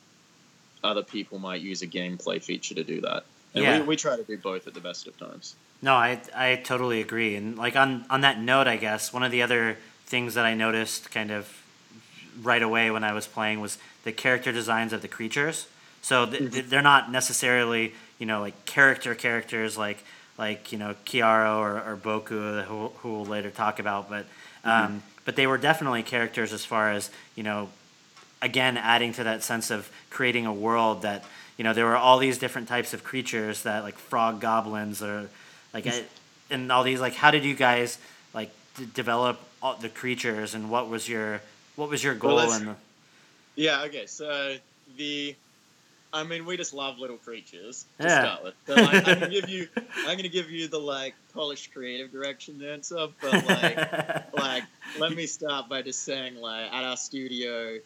[0.84, 3.24] other people might use a gameplay feature to do that.
[3.54, 3.80] And Yeah.
[3.82, 5.56] we, we try to do both at the best of times.
[5.82, 7.36] No, I I totally agree.
[7.36, 10.54] And like on on that note, I guess one of the other things that I
[10.54, 11.62] noticed kind of
[12.42, 15.68] right away when I was playing was the character designs of the creatures.
[16.02, 20.04] So th- th- they're not necessarily you know like character characters like
[20.38, 24.26] like you know Chiaro or, or Boku who who we'll later talk about, but
[24.64, 27.70] um, but they were definitely characters as far as you know
[28.42, 31.24] again adding to that sense of creating a world that
[31.58, 35.30] you know there were all these different types of creatures that like frog goblins or
[35.74, 35.92] like mm.
[35.92, 37.98] I, and all these like how did you guys
[38.34, 41.42] like d- develop all the creatures and what was your
[41.76, 42.76] what was your goal let's- and the,
[43.56, 44.06] Yeah, okay.
[44.06, 44.56] So
[44.98, 45.36] the,
[46.12, 48.22] I mean, we just love little creatures to Yeah.
[48.22, 48.54] start with.
[48.68, 49.68] So like, I'm gonna give you,
[50.08, 54.64] I'm gonna give you the like polished creative direction answer, but like, like
[54.98, 57.80] let me start by just saying like at our studio,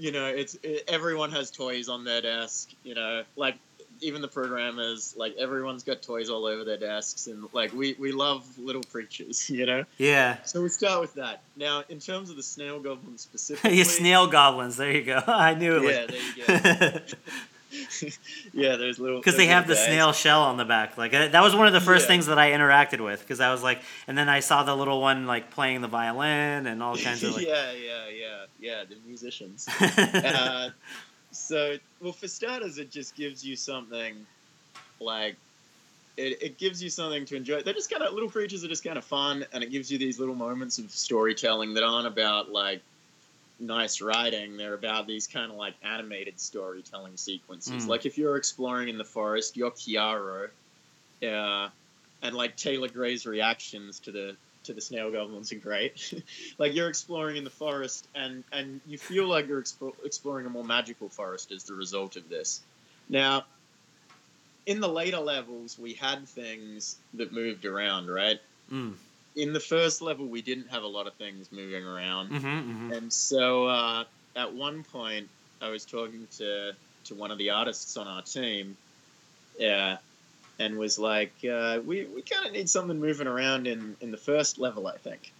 [0.00, 2.70] you know, it's it, everyone has toys on their desk.
[2.82, 3.56] You know, like
[4.00, 8.12] even the programmers, like everyone's got toys all over their desks, and like we we
[8.12, 9.48] love little creatures.
[9.60, 9.84] You know.
[9.98, 11.42] yeah So we start with that.
[11.54, 15.54] Now, in terms of the snail goblins specifically, you snail goblins there you go I
[15.54, 17.00] knew it Yeah, there you go.
[18.52, 19.84] yeah, there's little because they have the guys.
[19.86, 20.98] snail shell on the back.
[20.98, 22.08] Like uh, that was one of the first Yeah.
[22.08, 25.00] things that I interacted with because I was like, and then I saw the little
[25.00, 27.46] one like playing the violin and all kinds of like.
[27.46, 28.84] yeah, yeah, yeah, yeah.
[28.88, 29.68] The musicians.
[29.80, 30.70] uh,
[31.32, 34.14] so, well, for starters, it just gives you something
[35.00, 35.36] like
[36.16, 37.62] it, it gives you something to enjoy.
[37.62, 39.98] They're just kind of little creatures are just kind of fun, and it gives you
[39.98, 42.82] these little moments of storytelling that aren't about like
[43.60, 44.56] nice writing.
[44.56, 47.84] They're about these kind of like animated storytelling sequences.
[47.84, 47.88] Mm.
[47.88, 50.48] Like if you're exploring in the forest, you're Chiaro,
[51.22, 51.68] uh,
[52.22, 56.14] and like Taylor Gray's reactions to the to the snail goblins are great.
[56.58, 60.50] like you're exploring in the forest, and and you feel like you're expo- exploring a
[60.50, 62.60] more magical forest as the result of this.
[63.08, 63.44] Now,
[64.66, 68.40] in the later levels, we had things that moved around, right?
[68.70, 68.94] mm.
[69.36, 72.28] In the first level, we didn't have a lot of things moving around.
[72.28, 74.04] hmm hmm And so uh,
[74.36, 75.28] at one point,
[75.60, 76.72] I was talking to,
[77.04, 78.76] to one of the artists on our team,
[79.58, 79.98] yeah,
[80.58, 84.16] and was like, uh, we, we kind of need something moving around in, in the
[84.16, 85.32] first level, I think.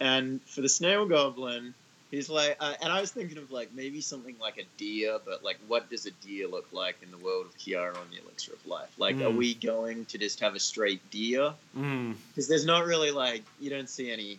[0.00, 1.74] And for the snail goblin,
[2.10, 5.42] he's like, uh, and I was thinking of like maybe something like a deer, but
[5.44, 8.52] like, what does a deer look like in the world of Chiaro on the Elixir
[8.54, 8.90] of Life?
[8.98, 9.36] Like, are Mm.
[9.36, 11.52] we going to just have a straight deer?
[11.76, 12.14] Mm.
[12.28, 14.38] Because there's not really like, you don't see any,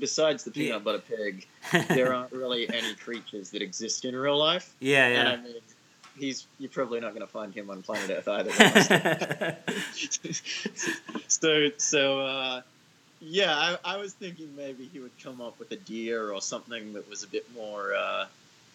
[0.00, 0.78] besides the peanut Yeah.
[0.78, 1.46] butter pig,
[1.88, 4.74] there aren't really any creatures that exist in real life.
[4.80, 5.42] yeah, And I yeah.
[5.42, 5.54] mean,
[6.16, 8.50] he's you're probably not going to find him on planet Earth either.
[11.28, 12.62] so so uh,
[13.26, 16.92] yeah, I, I was thinking maybe he would come up with a deer or something
[16.94, 18.26] that was a bit more uh,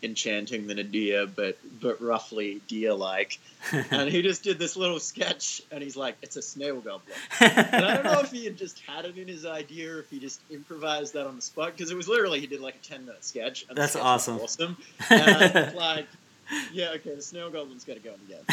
[0.01, 3.39] enchanting than a deer, but but roughly deer-like.
[3.91, 7.85] And he just did this little sketch, and he's like, "It's a snail goblin." And
[7.85, 10.19] I don't know if he had just had it in his idea or if he
[10.19, 13.05] just improvised that on the spot because it was literally he did like a ten
[13.05, 13.65] minute sketch.
[13.71, 14.39] That's sketch awesome.
[14.39, 14.77] Awesome.
[15.09, 16.07] And like,
[16.71, 18.43] yeah, okay, the snail goblin's got to go again.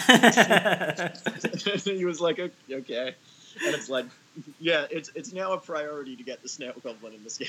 [1.85, 3.15] he was like, okay,
[3.65, 4.07] and it's like,
[4.59, 7.49] yeah, it's it's now a priority to get the snail goblin in this game.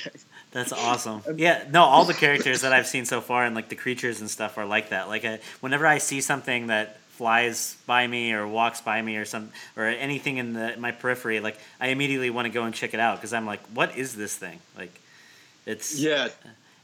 [0.52, 1.22] That's awesome.
[1.38, 4.28] Yeah, no, all the characters that I've seen so far and like the creatures and
[4.28, 5.08] stuff are like that.
[5.08, 9.24] Like, a, whenever I see something that flies by me or walks by me or
[9.24, 12.94] some or anything in the my periphery, like I immediately want to go and check
[12.94, 14.58] it out because I'm like, what is this thing?
[14.76, 15.00] Like,
[15.66, 16.28] it's yeah.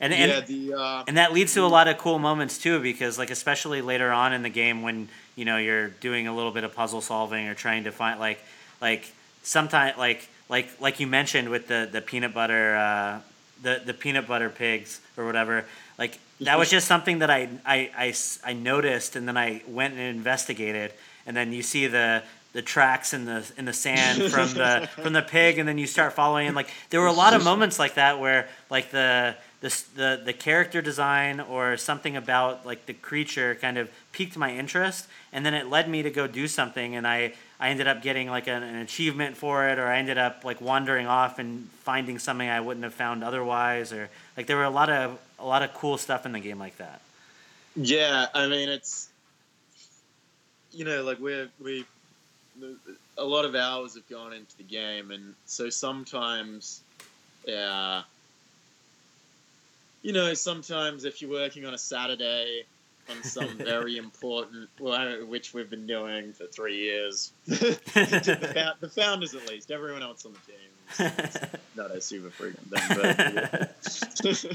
[0.01, 2.81] And, and, yeah, the, uh, and that leads to a lot of cool moments too
[2.81, 6.51] because like especially later on in the game when you know you're doing a little
[6.51, 8.41] bit of puzzle solving or trying to find like
[8.81, 9.13] like
[9.45, 13.21] sometimes like like like you mentioned with the the peanut butter uh,
[13.63, 15.65] the the peanut butter pigs or whatever
[15.99, 19.95] like that was just something that I, I, I, I noticed and then I went
[19.95, 20.93] and investigated.
[21.27, 25.13] And then you see the the tracks in the in the sand from the from
[25.13, 27.81] the pig and then you start following and like there were a lot of moments
[27.81, 32.93] like that where like the the, the the character design or something about like the
[32.93, 36.95] creature kind of piqued my interest and then it led me to go do something
[36.95, 40.19] and I I ended up getting like an, an achievement for it or I ended
[40.19, 44.59] up like wandering off and finding something I wouldn't have found otherwise or like there
[44.59, 47.01] were a lot of a lot of cool stuff in the game like that.
[47.75, 49.09] Yeah, I mean it's
[50.73, 51.87] you know like we're we
[53.17, 56.83] a lot of hours have gone into the game, and so sometimes,
[57.47, 58.03] yeah,
[60.05, 62.65] you know, sometimes if you're working on a Saturday
[63.11, 67.57] on some very important, well, which we've been doing for three years, the,
[68.81, 71.51] the, founders at least, everyone else on the team.
[71.75, 72.99] not a super frequent thing,
[74.23, 74.55] but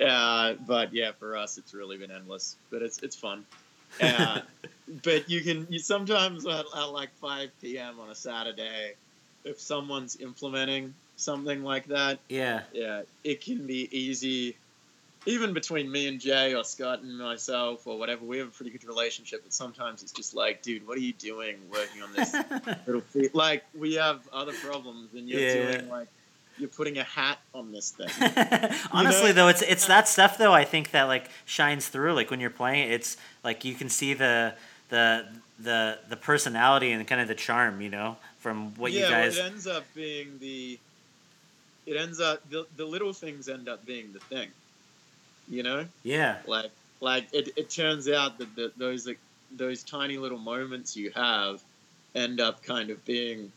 [0.00, 0.06] yeah.
[0.06, 2.56] uh, but yeah, for us, it's really been endless.
[2.70, 3.46] But it's it's fun.
[4.02, 4.40] Uh,
[5.04, 8.00] but you can you sometimes at, at like 5 p.m.
[8.00, 8.94] on a Saturday,
[9.44, 14.56] if someone's implementing something like that, yeah, yeah, it can be easy.
[15.26, 18.70] Even between me and Jay or Scott and myself or whatever, we have a pretty
[18.70, 19.42] good relationship.
[19.42, 22.32] But sometimes it's just like, dude, what are you doing working on this
[22.86, 23.02] little?
[23.02, 23.34] Feat?
[23.34, 25.72] Like we have other problems, and you're yeah.
[25.72, 26.08] doing like
[26.58, 28.08] you're putting a hat on this thing.
[28.92, 29.32] Honestly, know?
[29.32, 30.52] though, it's it's that stuff though.
[30.52, 32.14] I think that like shines through.
[32.14, 34.54] Like when you're playing, it's like you can see the
[34.88, 35.26] the
[35.58, 39.36] the the personality and kind of the charm, you know, from what yeah, you guys.
[39.36, 40.78] Yeah, it ends up being the.
[41.88, 44.48] It ends up the the little things end up being the thing,
[45.48, 45.86] you know.
[46.02, 46.36] Yeah.
[46.46, 46.70] Like
[47.00, 49.18] like it, it turns out that the, those like,
[49.56, 51.62] those tiny little moments you have
[52.14, 53.50] end up kind of being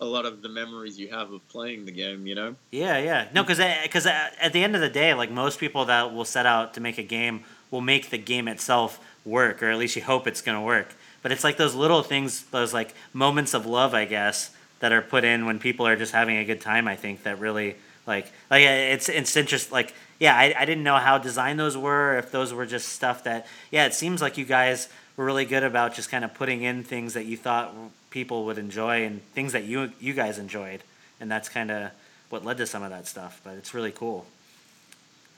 [0.00, 2.54] a lot of the memories you have of playing the game, you know?
[2.70, 3.26] Yeah, yeah.
[3.34, 6.14] No, because because uh, uh, at the end of the day, like most people that
[6.14, 7.42] will set out to make a game
[7.72, 10.94] will make the game itself work, or at least you hope it's going to work.
[11.22, 15.02] But it's like those little things, those like moments of love, I guess, that are
[15.02, 16.88] put in when people are just having a good time.
[16.88, 19.72] I think that really like like it's it's interesting.
[19.72, 22.18] Like yeah, I, I didn't know how designed those were.
[22.18, 25.62] If those were just stuff that yeah, it seems like you guys were really good
[25.62, 27.74] about just kind of putting in things that you thought
[28.10, 30.82] people would enjoy and things that you you guys enjoyed,
[31.20, 31.90] and that's kind of
[32.30, 33.40] what led to some of that stuff.
[33.44, 34.26] But it's really cool.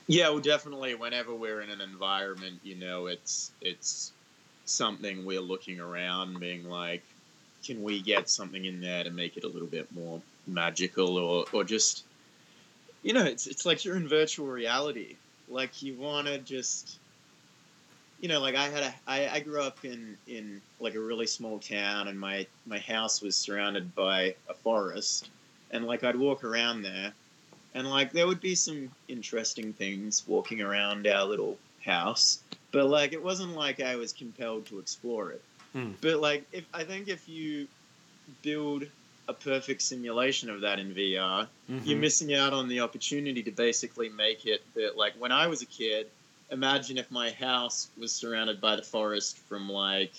[0.07, 0.95] Yeah, well, definitely.
[0.95, 4.11] Whenever we're in an environment, you know, it's it's
[4.65, 7.03] something we're looking around, being like,
[7.65, 11.45] can we get something in there to make it a little bit more magical, or
[11.53, 12.03] or just,
[13.03, 15.15] you know, it's it's like you're in virtual reality.
[15.49, 16.97] Like you want to just,
[18.19, 21.27] you know, like I had a I, I grew up in in like a really
[21.27, 25.29] small town, and my my house was surrounded by a forest,
[25.71, 27.13] and like I'd walk around there
[27.73, 32.39] and like there would be some interesting things walking around our little house.
[32.71, 35.41] But like it wasn't like i was compelled to explore it
[35.73, 35.91] hmm.
[36.01, 37.67] but like if i think if you
[38.41, 38.83] build
[39.27, 41.79] a perfect simulation of that in vr mm-hmm.
[41.83, 45.61] you're missing out on the opportunity to basically make it that like when i was
[45.61, 46.07] a kid
[46.49, 50.11] imagine if my house was surrounded by the forest from like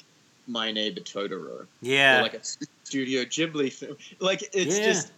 [0.46, 2.44] my neighbor totoro yeah or like a
[2.84, 4.84] studio ghibli film like it's yeah.
[4.84, 5.12] just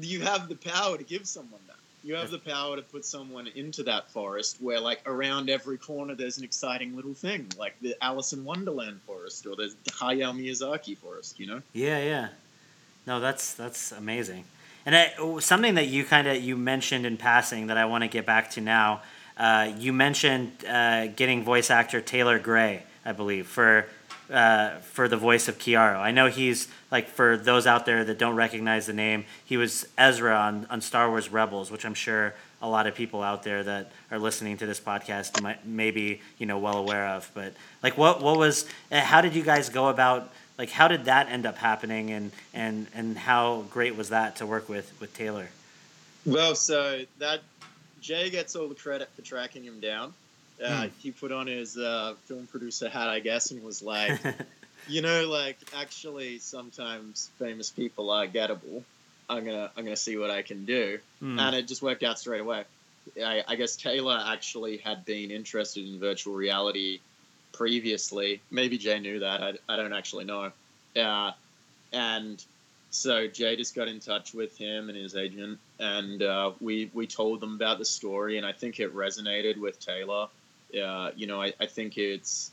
[0.00, 1.71] you have the power to give someone that
[2.04, 6.14] you have the power to put someone into that forest where, like, around every corner
[6.14, 10.96] there's an exciting little thing, like the Alice in Wonderland forest or the Hayao Miyazaki
[10.96, 11.38] forest.
[11.38, 11.62] You know?
[11.72, 12.28] Yeah, yeah.
[13.06, 14.44] No, that's that's amazing.
[14.84, 18.08] And I, something that you kind of you mentioned in passing that I want to
[18.08, 19.02] get back to now.
[19.36, 23.86] Uh, you mentioned uh, getting voice actor Taylor Gray, I believe, for
[24.32, 25.98] uh, for the voice of Chiaro.
[25.98, 29.86] I know he's like for those out there that don't recognize the name, he was
[29.98, 33.62] Ezra on, on Star Wars Rebels, which I'm sure a lot of people out there
[33.62, 37.30] that are listening to this podcast might maybe you know well aware of.
[37.34, 40.32] But like, what what was uh, how did you guys go about?
[40.58, 44.46] Like, how did that end up happening, and and and how great was that to
[44.46, 45.48] work with with Taylor?
[46.24, 47.40] Well, so that
[48.00, 50.14] Jay gets all the credit for tracking him down
[50.62, 50.88] Uh, Hmm.
[51.00, 54.20] He put on his uh, film producer hat, I guess, and was like,
[54.88, 58.82] you know, like actually, sometimes famous people are gettable.
[59.28, 61.38] I'm gonna I'm gonna see what I can do, Hmm.
[61.38, 62.64] and it just worked out straight away.
[63.24, 67.00] I, I guess Taylor actually had been interested in virtual reality
[67.52, 68.40] previously.
[68.50, 69.42] Maybe Jay knew that.
[69.42, 70.52] I, I don't actually know.
[70.96, 71.32] Uh,
[71.92, 72.42] and
[72.90, 77.06] so Jay just got in touch with him and his agent, and uh, we we
[77.06, 80.28] told them about the story, and I think it resonated with Taylor.
[80.76, 82.50] Uh, you know, I, I think it's,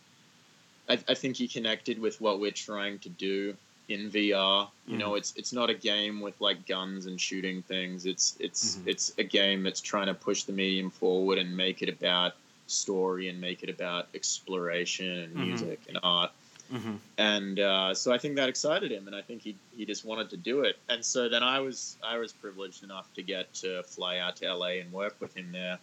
[0.89, 3.55] I, I think he connected with what we're trying to do
[3.87, 4.69] in VR.
[4.87, 8.05] You know, it's it's not a game with like guns and shooting things.
[8.05, 8.87] It's it's Mhm.
[8.87, 12.33] it's a game that's trying to push the medium forward and make it about
[12.67, 15.39] story and make it about exploration and Mhm.
[15.39, 16.31] music and art
[16.71, 20.05] hmm and uh, so I think that excited him, and I think he he just
[20.05, 20.77] wanted to do it.
[20.89, 24.45] And so then I was I was privileged enough to get to fly out to
[24.47, 25.79] LA and work with him there,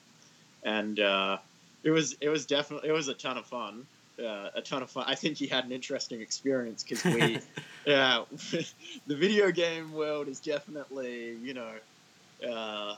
[0.63, 1.39] and uh,
[1.87, 3.87] it was it was definitely it was a ton of fun.
[4.19, 5.05] Uh, a ton of fun.
[5.07, 7.39] I think he had an interesting experience because we,
[7.87, 8.25] yeah,
[9.07, 11.71] the video game world is definitely you know,
[12.51, 12.97] uh,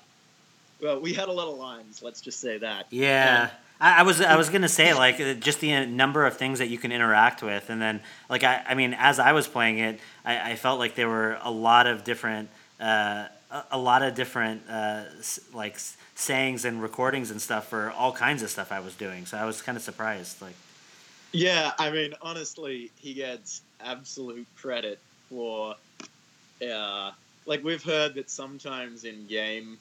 [0.80, 2.02] well, we had a lot of lines.
[2.02, 2.86] Let's just say that.
[2.90, 3.50] Yeah.
[3.78, 6.60] I, I was I was gonna say like uh, just the uh, number of things
[6.60, 9.80] that you can interact with, and then like I, I mean as I was playing
[9.80, 12.48] it, I, I felt like there were a lot of different
[12.80, 15.02] uh, a, a lot of different uh,
[15.52, 15.78] like
[16.18, 19.24] sayings and recordings and stuff for all kinds of stuff I was doing.
[19.24, 20.42] So I was kind of surprised.
[20.42, 20.54] Like
[21.32, 24.98] Yeah, I mean, honestly, he gets absolute credit
[25.30, 25.76] for,
[26.68, 27.12] uh,
[27.46, 29.78] like we've heard that sometimes in game,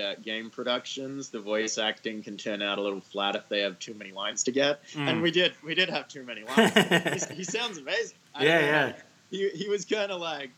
[0.00, 3.76] uh, game productions, the voice acting can turn out a little flat if they have
[3.80, 5.22] too many lines to get, and mm.
[5.22, 6.72] we did, we did have too many lines.
[6.72, 8.16] He's- he sounds amazing.
[8.32, 8.66] I Yeah, know.
[8.66, 8.92] yeah.
[9.32, 10.50] He he was kind of like,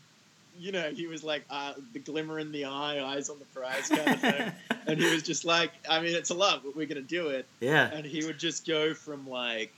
[0.58, 3.88] you know, he was like uh, the glimmer in the eye, eyes on the prize
[3.88, 4.52] kind of thing,
[4.86, 7.46] and he was just like, I mean, it's a lot, but we're gonna do it.
[7.60, 7.90] Yeah.
[7.92, 9.72] and he would just go from like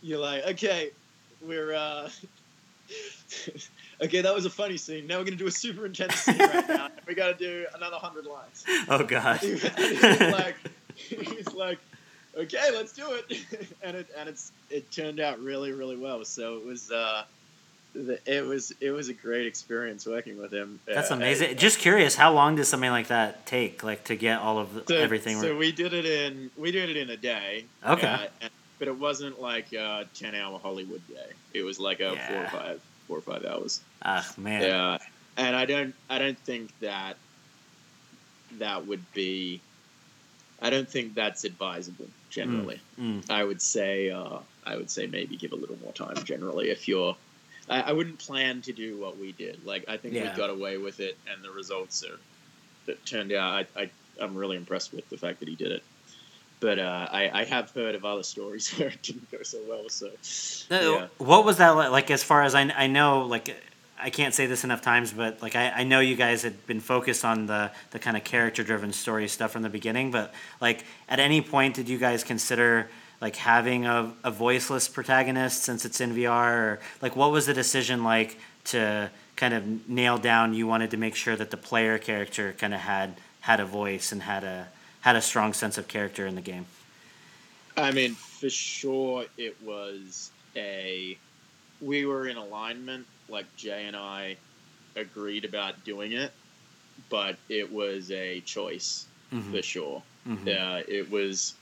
[0.00, 0.90] you're like okay
[1.44, 2.08] we're uh
[4.02, 5.06] okay that was a funny scene.
[5.06, 6.88] Now we're gonna do a super intense scene right now.
[7.06, 8.64] We gotta do another hundred lines.
[8.88, 9.38] Oh god.
[9.40, 9.98] he, he
[10.30, 10.56] like
[10.96, 11.78] he's like
[12.36, 13.38] okay let's do it.
[13.82, 16.24] And it and it's it turned out really really well.
[16.24, 17.24] So it was uh
[17.94, 21.56] it was it was a great experience working with him That's Uh, amazing.
[21.56, 23.82] Just curious, how long does something like that take?
[23.82, 25.40] Like to get all of the, So, everything.
[25.40, 27.64] So we did it in we did it in a day.
[27.84, 28.06] Okay.
[28.06, 31.26] uh, and- but it wasn't like a ten hour Hollywood day.
[31.52, 33.80] It was like a four or five four or five hours.
[34.02, 34.62] ah man.
[34.62, 34.98] Yeah.
[35.36, 37.16] And I don't I don't think that
[38.58, 39.60] that would be
[40.62, 42.80] I don't think that's advisable generally.
[43.00, 43.28] Mm.
[43.30, 46.86] I would say uh, I would say maybe give a little more time generally if
[46.86, 47.16] you're
[47.70, 49.64] I, I wouldn't plan to do what we did.
[49.64, 50.30] Like I think Yeah.
[50.30, 52.18] we got away with it and the results are
[52.86, 53.90] that turned out I, I
[54.20, 55.82] I'm really impressed with the fact that he did it.
[56.60, 59.88] But uh, I, I have heard of other stories where it didn't go so well.
[59.88, 60.08] So
[60.70, 61.06] Uh, yeah.
[61.18, 61.90] What was that like?
[61.92, 63.54] Like as far as I, I know, like
[64.00, 66.80] I can't say this enough times, but like I, I know you guys had been
[66.80, 70.10] focused on the the kind of character driven story stuff from the beginning.
[70.10, 72.88] But like at any point, did you guys consider
[73.20, 76.52] like having a, a voiceless protagonist since it's in VR?
[76.52, 80.54] Or like what was the decision like to kind of nail down?
[80.54, 84.12] You wanted to make sure that the player character kind of had had a voice
[84.12, 84.68] and had a
[85.00, 86.66] had a strong sense of character in the game.
[87.76, 91.16] I mean, for sure, it was a.
[91.80, 94.36] We were in alignment, like Jay and I
[94.96, 96.32] agreed about doing it,
[97.08, 99.52] but it was a choice Mhm.
[99.52, 100.02] for sure.
[100.44, 101.54] Yeah, it was,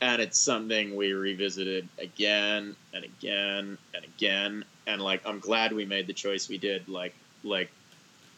[0.00, 4.64] and it's something we revisited again and again and again.
[4.86, 6.88] And like, I'm glad we made the choice we did.
[6.88, 7.70] Like, like,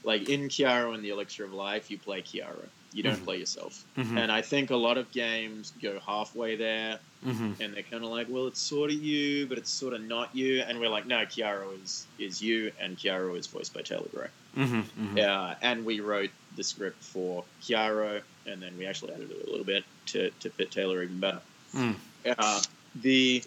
[0.05, 2.67] like in Chiaro and the Elixir of Life, you play Chiaro.
[2.93, 3.25] You don't Mhm.
[3.25, 3.85] play yourself.
[3.99, 4.17] Mhm.
[4.19, 7.61] And I think a lot of games go halfway there, Mhm.
[7.61, 10.35] and they're kind of like, well, it's sort of you, but it's sort of not
[10.35, 10.61] you.
[10.63, 14.29] And we're like, no, Chiaro is is you, and Chiaro is voiced by Taylor Gray.
[14.57, 14.85] Mhm.
[14.99, 15.17] Mhm.
[15.17, 19.51] Yeah, and we wrote the script for Chiaro, and then we actually added it a
[19.51, 21.41] little bit to, to fit Taylor even better.
[21.75, 21.97] Mm.
[22.39, 22.63] Uh,
[23.01, 23.43] the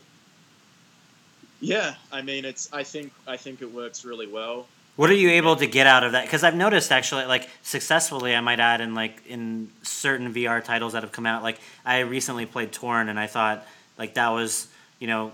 [1.62, 4.68] yeah, I mean, it's I think I think it works really well.
[4.96, 6.26] What are you able to get out of that?
[6.26, 10.94] Because I've noticed actually, like successfully, I might add in like in certain VR titles
[10.94, 11.44] that have come out.
[11.44, 13.66] Like I recently played Torn, and I thought
[13.98, 14.68] like that was
[15.00, 15.32] you know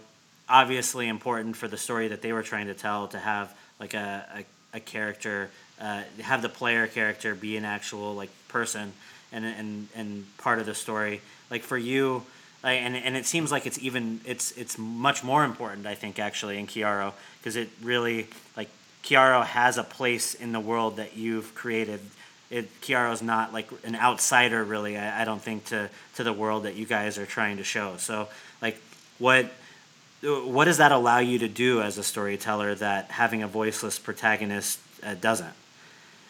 [0.48, 4.46] obviously important for the story that they were trying to tell to have like a
[4.74, 5.50] a, a character,
[5.80, 8.94] uh, have the player character be an actual like person
[9.32, 11.22] and and and part of the story.
[11.50, 12.24] Like for you,
[12.64, 15.86] and and it seems like it's even it's it's much more important.
[15.88, 18.70] I think actually in Chiaro because it really like
[19.04, 22.00] Chiaro has a place in the world that you've created
[22.50, 24.98] it Chiaro's not like an outsider really.
[24.98, 27.98] I, I don't think to to the world that you guys are trying to show.
[27.98, 28.28] So
[28.62, 28.80] like
[29.18, 29.52] what
[30.22, 34.80] what does that allow you to do as a storyteller that having a voiceless protagonist
[35.04, 35.54] uh, doesn't?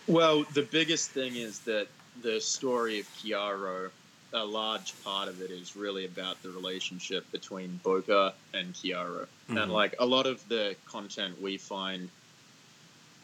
[0.07, 1.87] Well, the biggest thing is that
[2.21, 3.89] the story of Chiaro,
[4.33, 9.27] a large part of it is really about the relationship between Boca and Chiaro.
[9.49, 9.57] Mm-hmm.
[9.57, 12.09] And like a lot of the content we find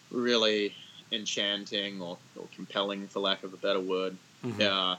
[0.09, 0.73] really
[1.11, 4.15] enchanting or, or compelling, for lack of a better word,
[4.45, 4.61] mm-hmm.
[4.61, 4.95] uh,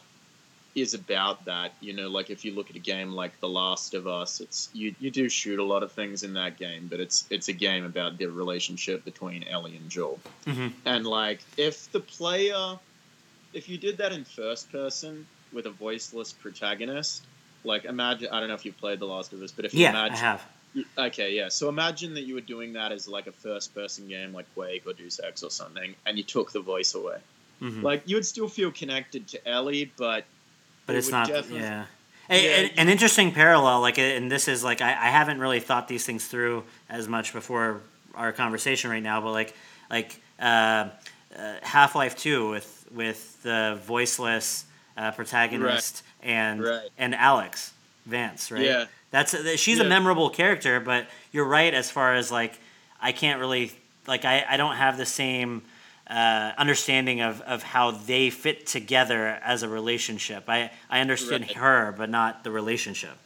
[0.74, 1.72] is about that.
[1.80, 4.68] You know, like if you look at a game like The Last of Us, it's
[4.72, 7.52] you you do shoot a lot of things in that game, but it's it's a
[7.52, 10.20] game about the relationship between Ellie and Joel.
[10.46, 10.68] Mm-hmm.
[10.84, 12.78] And like if the player,
[13.52, 17.24] if you did that in first person with a voiceless protagonist,
[17.64, 19.80] like imagine I don't know if you've played The Last of Us, but if you
[19.80, 20.46] yeah, imagine, I have.
[20.96, 21.48] Okay, yeah.
[21.48, 24.86] So imagine that you were doing that as like a first person game like Quake
[24.86, 27.18] or Deus Ex or something, and you took the voice away.
[27.60, 27.82] Mm-hmm.
[27.82, 30.24] Like you would still feel connected to Ellie, but
[30.86, 31.28] but it's not.
[31.28, 31.86] Yeah.
[32.28, 32.68] yeah.
[32.76, 36.26] an interesting parallel, like, and this is like I, I haven't really thought these things
[36.26, 37.80] through as much before
[38.14, 39.54] our conversation right now, but like,
[39.90, 40.88] like uh,
[41.38, 44.64] uh, Half Life Two with with the voiceless
[44.96, 46.30] uh, protagonist right.
[46.30, 46.88] and right.
[46.98, 47.70] and Alyx
[48.06, 48.64] Vance, right?
[48.64, 49.84] Yeah, that's she's yeah.
[49.84, 52.58] a memorable character, but you're right as far as like
[53.00, 53.72] I can't really
[54.06, 55.62] like I, I don't have the same
[56.08, 60.44] uh, understanding of, of how they fit together as a relationship.
[60.48, 61.52] I, I understood right.
[61.52, 63.16] her, but not the relationship.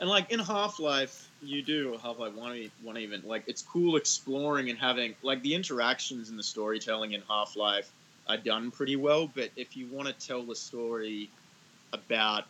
[0.00, 3.96] And like in Half Life, you do Half Life one, one even like it's cool
[3.96, 7.90] exploring and having like the interactions and the storytelling in Half Life
[8.28, 9.30] are done pretty well.
[9.32, 11.30] But if you want to tell the story
[11.92, 12.44] about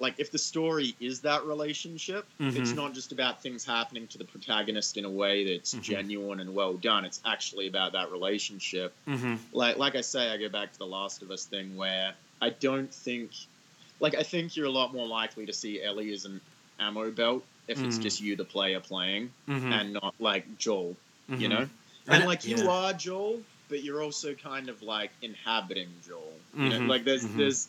[0.00, 2.60] like if the story is that relationship mm-hmm.
[2.60, 5.82] it's not just about things happening to the protagonist in a way that's mm-hmm.
[5.82, 9.34] genuine and well done it's actually about that relationship mm-hmm.
[9.52, 12.50] like like i say i go back to the last of us thing where i
[12.50, 13.30] don't think
[14.00, 16.40] like i think you're a lot more likely to see ellie as an
[16.80, 18.02] ammo belt if it's mm.
[18.02, 19.72] just you the player playing mm-hmm.
[19.72, 20.96] and not like joel
[21.28, 21.48] you mm-hmm.
[21.48, 21.68] know
[22.08, 22.68] and like you yeah.
[22.68, 23.38] are joel
[23.70, 26.22] but you're also kind of like inhabiting joel
[26.54, 26.88] you know mm-hmm.
[26.88, 27.68] like there's there's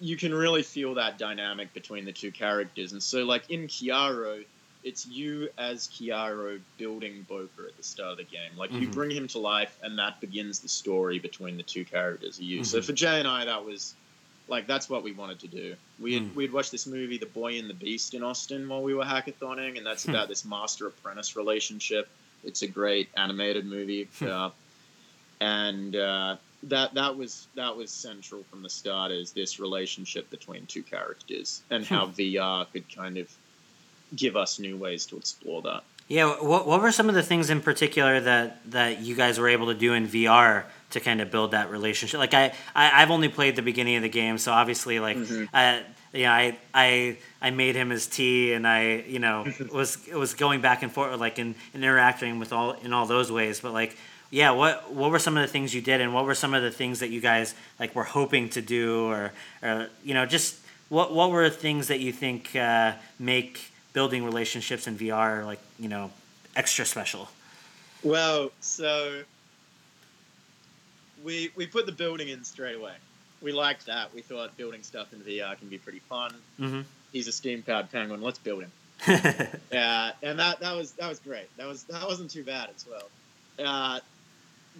[0.00, 2.92] you can really feel that dynamic between the two characters.
[2.92, 4.44] And so, like in Chiaro,
[4.82, 8.50] it's you as Chiaro building Boca at the start of the game.
[8.56, 8.82] Like mm-hmm.
[8.82, 12.58] you bring him to life, and that begins the story between the two characters you.
[12.58, 12.64] Mm-hmm.
[12.64, 13.94] So for Jay and I, that was
[14.48, 15.76] like that's what we wanted to do.
[15.98, 16.34] We had, mm.
[16.34, 19.76] we'd watched this movie, The Boy and the Beast, in Austin while we were hackathoning,
[19.76, 20.10] and that's hmm.
[20.10, 22.08] about this master apprentice relationship.
[22.42, 24.50] It's a great animated movie, uh,
[25.40, 30.66] and uh, that that was that was central from the start is this relationship between
[30.66, 32.12] two characters and how hmm.
[32.12, 33.30] VR could kind of
[34.14, 35.82] give us new ways to explore that.
[36.08, 39.48] Yeah, what what were some of the things in particular that that you guys were
[39.48, 42.18] able to do in VR to kind of build that relationship?
[42.18, 45.44] Like I, I have only played the beginning of the game, so obviously like mm-hmm.
[45.54, 45.80] uh,
[46.12, 50.34] you know, I I I made him his tea, and I you know was was
[50.34, 53.60] going back and forth like in, in interacting with all in all those ways.
[53.60, 53.96] But like
[54.30, 56.62] yeah, what what were some of the things you did, and what were some of
[56.62, 60.58] the things that you guys like were hoping to do, or, or you know, just
[60.88, 65.88] what what were things that you think uh, make building relationships in VR like you
[65.88, 66.12] know
[66.54, 67.28] extra special?
[68.02, 69.22] Well, so
[71.24, 72.94] we we put the building in straight away.
[73.42, 74.14] We liked that.
[74.14, 76.34] We thought building stuff in VR can be pretty fun.
[76.58, 76.82] Mm-hmm.
[77.12, 78.20] He's a steam powered penguin.
[78.20, 78.72] Let's build him.
[79.72, 81.54] yeah, and that that was that was great.
[81.56, 83.08] That was that wasn't too bad as well.
[83.64, 84.00] Uh,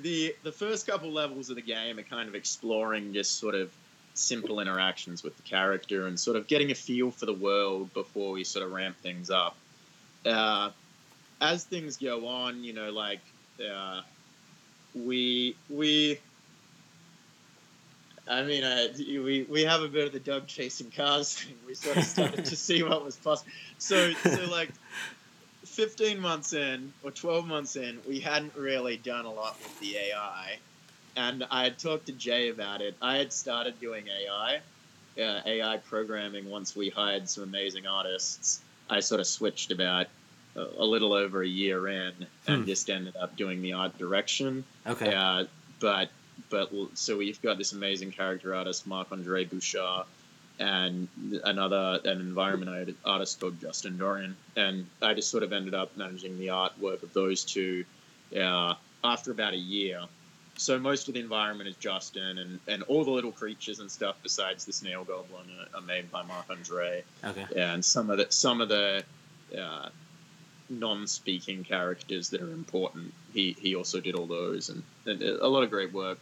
[0.03, 3.70] the the first couple levels of the game are kind of exploring just sort of
[4.14, 8.32] simple interactions with the character and sort of getting a feel for the world before
[8.32, 9.57] we sort of ramp things up.
[10.26, 10.70] Uh,
[11.40, 13.20] as things go on, you know, like
[13.61, 14.03] uh,
[14.94, 16.18] we we.
[18.28, 21.57] I mean, uh, we we have a bit of the dog chasing cars thing.
[21.66, 23.51] We sort of started to see what was possible.
[23.78, 24.70] So so like
[25.71, 29.97] 15 months in or 12 months in, we hadn't really done a lot with the
[29.97, 30.59] AI.
[31.16, 32.97] And I had talked to Jay about it.
[33.01, 34.57] I had started doing AI,
[35.23, 38.61] uh, AI programming once we hired some amazing artists.
[38.89, 40.09] I sort of switched about
[40.57, 42.64] a, a little over a year in and hmm.
[42.66, 44.64] just ended up doing the art direction.
[44.87, 45.14] Okay.
[45.14, 45.45] Uh,
[45.79, 46.11] but
[46.49, 50.07] but so we've got this amazing character artist, Marc Andre Bouchard,
[50.61, 51.09] and
[51.45, 56.39] another an environment artist called Justin Dorian, and I just sort of ended up managing
[56.39, 57.85] the artwork of those two
[58.39, 60.03] uh, after about a year.
[60.59, 64.17] So most of the environment is Justin, and, and all the little creatures and stuff
[64.23, 67.03] besides the snail goblin are, are made by Marc Andre.
[67.25, 67.47] Okay.
[67.57, 69.03] And some of the some of the
[69.59, 69.89] uh,
[70.69, 75.63] non-speaking characters that are important, he he also did all those, and, and a lot
[75.63, 76.19] of great work.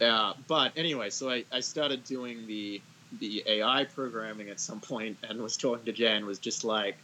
[0.00, 2.82] Uh, but anyway, so I, I started doing the
[3.18, 6.96] the AI programming at some point and was talking to Jay and was just like,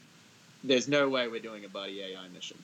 [0.64, 2.58] "There's no way we're doing a buddy AI mission."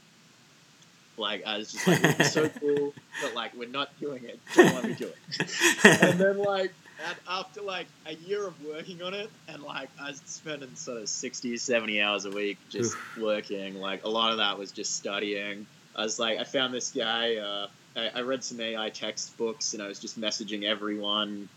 [1.16, 4.40] Like I was just like, "It'd so cool," but like we're not doing it.
[4.54, 5.84] Don't let me do it.
[5.84, 6.72] and then like
[7.06, 11.00] and after like a year of working on it and like i was spending sort
[11.00, 14.96] of 60 70 hours a week just working like a lot of that was just
[14.96, 15.66] studying
[15.96, 17.66] i was like i found this guy uh,
[17.96, 21.48] I, I, read some ai textbooks and i was just messaging everyone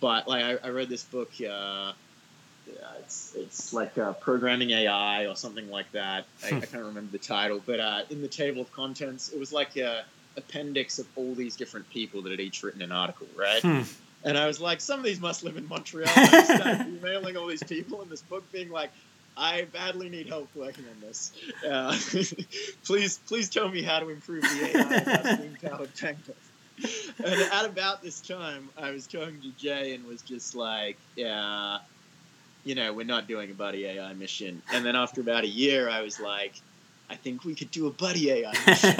[0.00, 1.92] but like i, I read this book uh,
[2.66, 6.26] yeah, it's it's like uh, programming AI or something like that.
[6.44, 9.52] I, I can't remember the title, but uh, in the table of contents, it was
[9.52, 10.04] like a
[10.36, 13.60] appendix of all these different people that had each written an article, right?
[13.62, 13.82] Hmm.
[14.24, 16.08] And I was like, some of these must live in Montreal.
[16.14, 18.90] I started emailing all these people in this book, being like,
[19.36, 21.32] I badly need help working on this.
[21.68, 21.98] Uh,
[22.84, 26.34] please, please tell me how to improve the AI powered tanker.
[27.24, 31.78] And at about this time, I was talking to Jay and was just like, yeah,
[32.64, 34.62] you know, we're not doing a buddy AI mission.
[34.72, 36.54] And then after about a year, I was like,
[37.10, 38.94] I think we could do a buddy AI mission.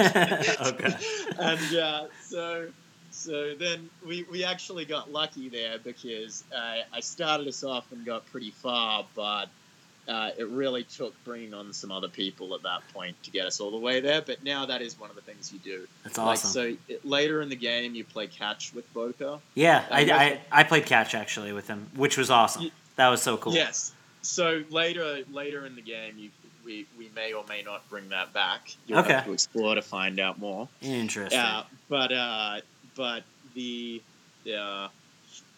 [0.67, 0.95] okay.
[1.39, 2.67] and uh, so
[3.13, 8.03] so then we, we actually got lucky there because uh, I started us off and
[8.05, 9.49] got pretty far, but
[10.07, 13.59] uh, it really took bringing on some other people at that point to get us
[13.59, 14.21] all the way there.
[14.21, 15.87] But now that is one of the things you do.
[16.03, 16.61] That's awesome.
[16.61, 19.39] Like, so it, later in the game, you play catch with Boka.
[19.55, 22.63] Yeah, I, I, I, played catch actually with him, which was awesome.
[22.63, 23.53] You, that was so cool.
[23.53, 23.93] Yes.
[24.21, 26.29] So later later in the game, you
[26.65, 28.73] we, we may or may not bring that back.
[28.87, 29.13] You'll okay.
[29.13, 30.69] have to explore to find out more.
[30.81, 31.39] Interesting.
[31.39, 32.61] Uh, but uh,
[32.95, 33.23] but
[33.53, 34.01] the
[34.57, 34.87] uh,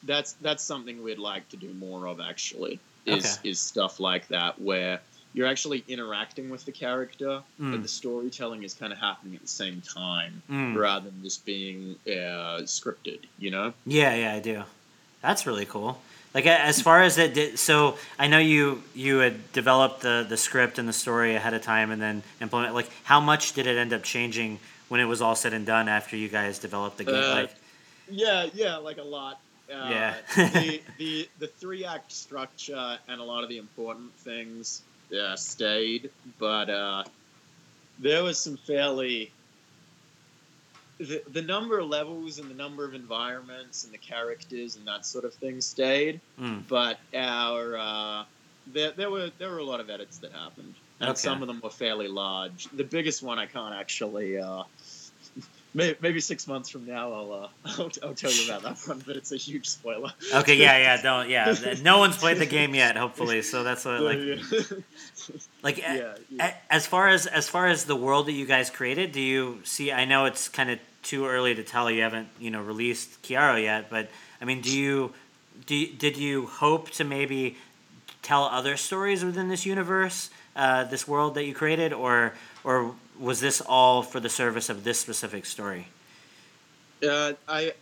[0.04, 3.50] that's that's something we'd like to do more of actually is okay.
[3.50, 5.00] is stuff like that where
[5.34, 7.72] you're actually interacting with the character, mm.
[7.72, 10.76] but the storytelling is kind of happening at the same time mm.
[10.78, 13.20] rather than just being uh, scripted.
[13.38, 13.74] You know?
[13.86, 14.64] Yeah, yeah, I do.
[15.22, 16.00] That's really cool.
[16.34, 20.36] Like as far as it did, so I know you you had developed the the
[20.36, 22.74] script and the story ahead of time, and then implement.
[22.74, 25.88] Like, how much did it end up changing when it was all said and done
[25.88, 27.16] after you guys developed the game?
[27.16, 27.56] Uh, like,
[28.10, 29.40] yeah, yeah, like a lot.
[29.72, 30.16] Uh, yeah.
[30.36, 34.84] the, the the three act structure and a lot of the important things
[35.20, 37.04] uh, stayed, but uh,
[38.00, 39.32] there was some fairly
[40.98, 45.06] the, the number of levels and the number of environments and the characters and that
[45.06, 46.64] sort of thing stayed, mm.
[46.68, 48.24] but our uh,
[48.68, 51.18] there, there were there were a lot of edits that happened, and okay.
[51.18, 52.68] some of them were fairly large.
[52.74, 54.64] The biggest one I can't actually uh,
[55.76, 57.48] maybe six months from now I'll, uh,
[57.78, 60.12] I'll, I'll tell you about that one, but it's a huge spoiler.
[60.34, 61.76] Okay, yeah, yeah, don't, yeah.
[61.84, 64.20] No one's played the game yet, hopefully, so that's what, like,
[65.62, 66.54] like yeah, yeah.
[66.70, 69.92] as far as as far as the world that you guys created, do you see?
[69.92, 71.92] I know it's kind of too early to tell.
[71.92, 74.10] You haven't, you know, released Chiaro yet, but
[74.42, 75.14] I mean, do you,
[75.66, 77.58] do did you hope to maybe
[78.22, 83.40] tell other stories within this universe, uh, this world that you created, or or was
[83.40, 85.88] this all for the service of this specific story?
[87.04, 87.74] Uh, I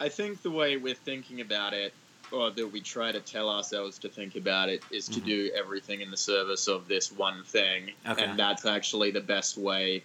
[0.00, 1.92] I think the way we're thinking about it,
[2.32, 5.26] or that we try to tell ourselves to think about it, is to mm-hmm.
[5.26, 8.24] do everything in the service of this one thing, okay.
[8.24, 10.02] and that's actually the best way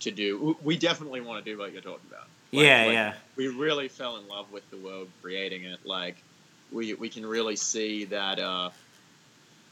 [0.00, 0.56] to do.
[0.62, 2.28] We definitely want to do what you're talking about.
[2.52, 3.14] Like, yeah, like yeah.
[3.36, 5.80] We really fell in love with the world creating it.
[5.84, 6.16] Like
[6.72, 8.38] we we can really see that.
[8.38, 8.70] Uh,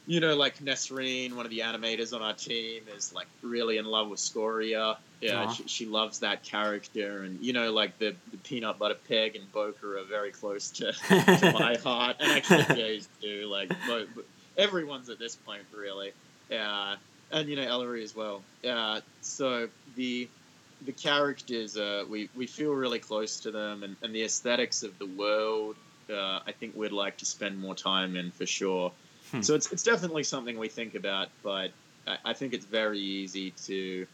[0.06, 3.84] you know, like Nesreen, one of the animators on our team, is like really in
[3.84, 4.96] love with Scoria.
[5.20, 9.34] Yeah, she, she, loves that character, and you know, like the, the peanut butter pig
[9.34, 13.46] and Boka are very close to, to my heart, and actually Jay's too.
[13.46, 13.72] Like,
[14.56, 16.12] everyone's at this point really.
[16.50, 16.96] Yeah,
[17.32, 18.42] and you know Ellery as well.
[18.62, 20.28] Yeah, so the
[20.84, 24.98] the characters, uh, we we feel really close to them, and, and the aesthetics of
[24.98, 25.76] the world.
[26.08, 28.92] Uh, I think we'd like to spend more time in for sure.
[29.32, 29.42] Hmm.
[29.42, 31.70] So it's it's definitely something we think about, but
[32.06, 34.06] I, I think it's very easy to.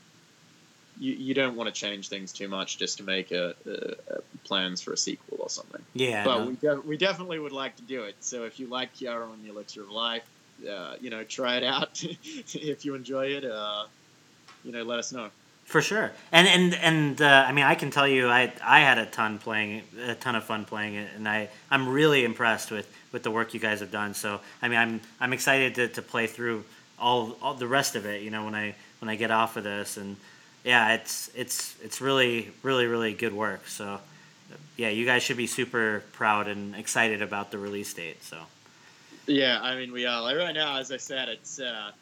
[0.99, 4.21] You, you don't want to change things too much just to make a, a, a
[4.45, 5.83] plans for a sequel or something.
[5.95, 6.47] Yeah, but no.
[6.49, 8.17] we de- we definitely would like to do it.
[8.21, 10.25] So if you like Chiaro and the Elixir of Life,
[10.69, 12.03] uh, you know, try it out.
[12.05, 13.87] if you enjoy it, uh,
[14.65, 15.31] you know, let us know.
[15.65, 18.99] For sure, and and and uh, I mean, I can tell you, I I had
[18.99, 22.93] a ton playing, a ton of fun playing it, and I I'm really impressed with
[23.13, 24.15] with the work you guys have done.
[24.15, 26.65] So I mean, I'm I'm excited to, to play through
[26.99, 28.23] all all the rest of it.
[28.23, 30.17] You know, when I when I get off of this, and
[30.65, 33.69] yeah, it's it's it's really really really good work.
[33.69, 34.01] So
[34.77, 38.23] yeah, you guys should be super proud and excited about the release date.
[38.25, 38.39] So
[39.27, 41.61] yeah, I mean, we are like right now, as I said, it's.
[41.61, 41.93] Uh,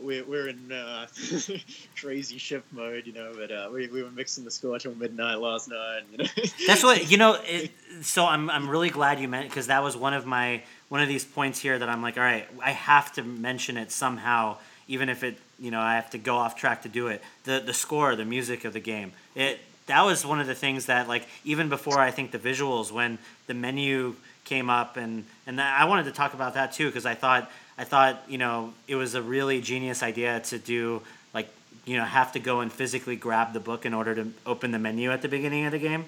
[0.00, 1.06] we're, we're in uh,
[2.00, 3.32] crazy shift mode, you know.
[3.36, 6.02] But uh, we, we were mixing the score till midnight last night.
[6.12, 6.24] You know?
[6.66, 7.38] That's what you know.
[7.44, 7.70] It,
[8.02, 11.08] so I'm I'm really glad you meant because that was one of my one of
[11.08, 14.58] these points here that I'm like, all right, I have to mention it somehow,
[14.88, 17.22] even if it you know I have to go off track to do it.
[17.44, 20.86] The the score, the music of the game, it that was one of the things
[20.86, 25.60] that like even before I think the visuals when the menu came up and and
[25.60, 28.96] I wanted to talk about that too because I thought I thought you know it
[28.96, 31.02] was a really genius idea to do
[31.34, 31.48] like
[31.84, 34.78] you know have to go and physically grab the book in order to open the
[34.78, 36.04] menu at the beginning of the game.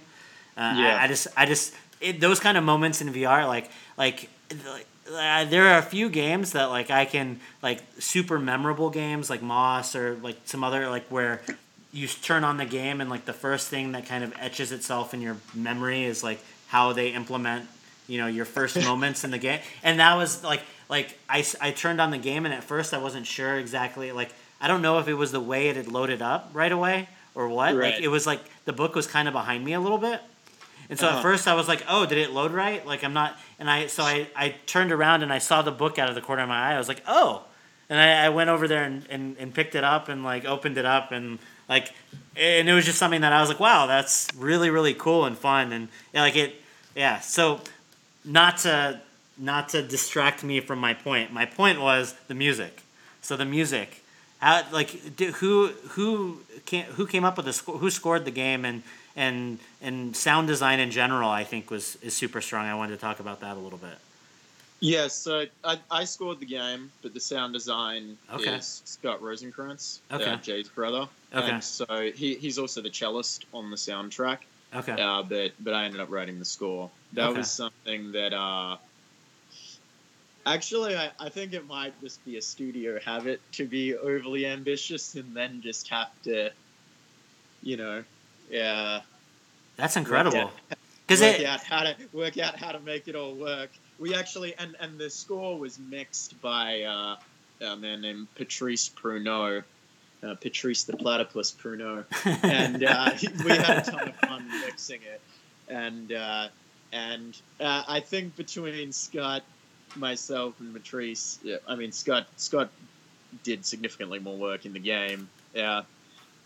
[0.57, 0.99] Uh, yeah.
[1.01, 4.29] I, I, just I just it, those kind of moments in VR like like.
[5.11, 9.41] Uh, there are a few games that like I can like super memorable games like
[9.41, 11.41] Moss or like some other like where
[11.93, 15.15] you turn on the game and like the first thing that kind of etches itself
[15.15, 16.39] in your memory is like
[16.69, 17.67] how they implement
[18.07, 21.71] you know your first moments in the game and that was like like I, I
[21.71, 24.99] turned on the game and at first i wasn't sure exactly like i don't know
[24.99, 27.09] if it was the way it had loaded up right away
[27.39, 27.75] or what.
[27.75, 27.95] Right.
[27.95, 30.21] like it was like the book was kind of behind me a little bit.
[30.91, 31.19] And so uh-huh.
[31.19, 32.85] at first i was like oh did it load right?
[32.85, 35.99] Like i'm not and i so i, I turned around and i saw the book
[35.99, 36.75] out of the corner of my eye.
[36.75, 37.45] I was like oh.
[37.91, 40.77] And i, I went over there and, and, and picked it up and like opened
[40.77, 41.93] it up and like
[42.37, 45.39] and it was just something that i was like wow that's really really cool and
[45.39, 45.73] fun.
[45.73, 46.57] And yeah, like it
[46.97, 47.61] yeah so
[48.25, 49.01] not to
[49.39, 51.33] not to distract me from my point.
[51.33, 52.83] My point was the music.
[53.23, 54.03] So the music,
[54.39, 57.79] how like who who came who came up with the score?
[57.79, 58.83] Who scored the game and
[59.17, 61.29] and and sound design in general?
[61.29, 62.67] I think was is super strong.
[62.67, 63.99] I wanted to talk about that a little bit.
[64.81, 68.55] Yes, so I, I scored the game, but the sound design okay.
[68.55, 70.31] is Scott Rosenkrantz, okay.
[70.31, 71.09] uh, Jay's brother.
[71.35, 71.51] Okay.
[71.51, 74.39] And so he, he's also the cellist on the soundtrack.
[74.73, 74.93] Okay.
[74.93, 76.91] Uh, but but I ended up writing the score.
[77.15, 77.39] That Okay.
[77.39, 78.77] was something that uh,
[80.55, 85.15] actually I, I think it might just be a studio habit to be overly ambitious
[85.15, 86.51] and then just have to,
[87.63, 88.05] you know,
[88.51, 89.01] yeah,
[89.77, 90.51] That's incredible.
[91.07, 93.71] Because work it out how to work out how to make it all work.
[93.99, 97.17] We actually and and the score was mixed by uh,
[97.61, 99.63] a man named Patrice Pruneau.
[100.21, 102.05] Uh, Patrice the Platypus Pruneau,
[102.43, 103.11] and uh,
[103.45, 105.21] we had a ton of fun mixing it.
[105.69, 106.49] And uh,
[106.93, 109.45] and uh, I think between Scott,
[109.97, 111.39] myself, and Matrice.
[111.43, 112.71] yeah, I mean Scott Scott
[113.43, 115.83] did significantly more work in the game, yeah,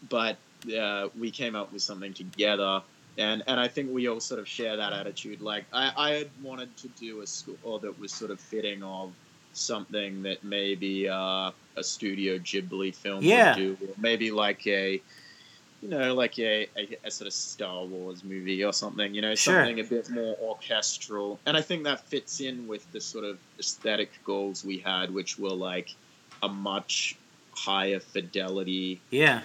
[0.09, 0.36] but
[0.76, 2.82] uh, we came up with something together.
[3.18, 5.43] And, and I think we all sort of share that attitude.
[5.43, 9.12] Like I, I had wanted to do a score that was sort of fitting of
[9.53, 13.55] something that maybe uh, a Studio Ghibli film Yeah.
[13.55, 15.03] would do, or maybe like a,
[15.83, 19.12] you know, like a, a, a sort of Star Wars movie or something.
[19.14, 19.55] You know, Sure.
[19.55, 21.41] something a bit more orchestral.
[21.45, 25.39] And I think that fits in with the sort of aesthetic goals we had, which
[25.39, 25.91] were like
[26.43, 27.16] a much
[27.55, 29.41] higher fidelity yeah.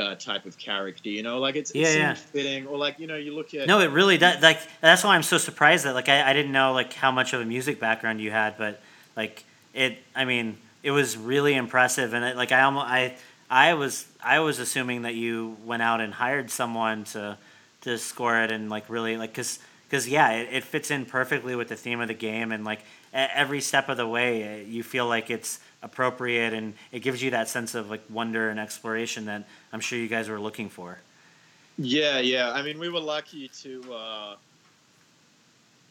[0.00, 1.08] uh, type of character.
[1.10, 2.14] You know, like it's it Yeah, yeah.
[2.14, 4.40] fitting, or like you know, you look at No, it really does.
[4.42, 7.32] Like that's why I'm so surprised that like I, I didn't know like how much
[7.32, 8.80] of a music background you had, but
[9.16, 9.98] like it.
[10.14, 13.16] I mean, it was really impressive, and it, like I almost I
[13.52, 17.36] I was I was assuming that you went out and hired someone to
[17.82, 21.54] to score it and like really like because because yeah, it, it fits in perfectly
[21.54, 22.80] with the theme of the game, and like
[23.12, 27.32] every step of the way, uh, you feel like it's appropriate, and it gives you
[27.32, 30.98] that sense of like wonder and exploration that I'm sure you guys were looking for.
[31.76, 32.52] Yeah, yeah.
[32.52, 33.94] I mean, we were lucky to.
[33.94, 34.36] Uh,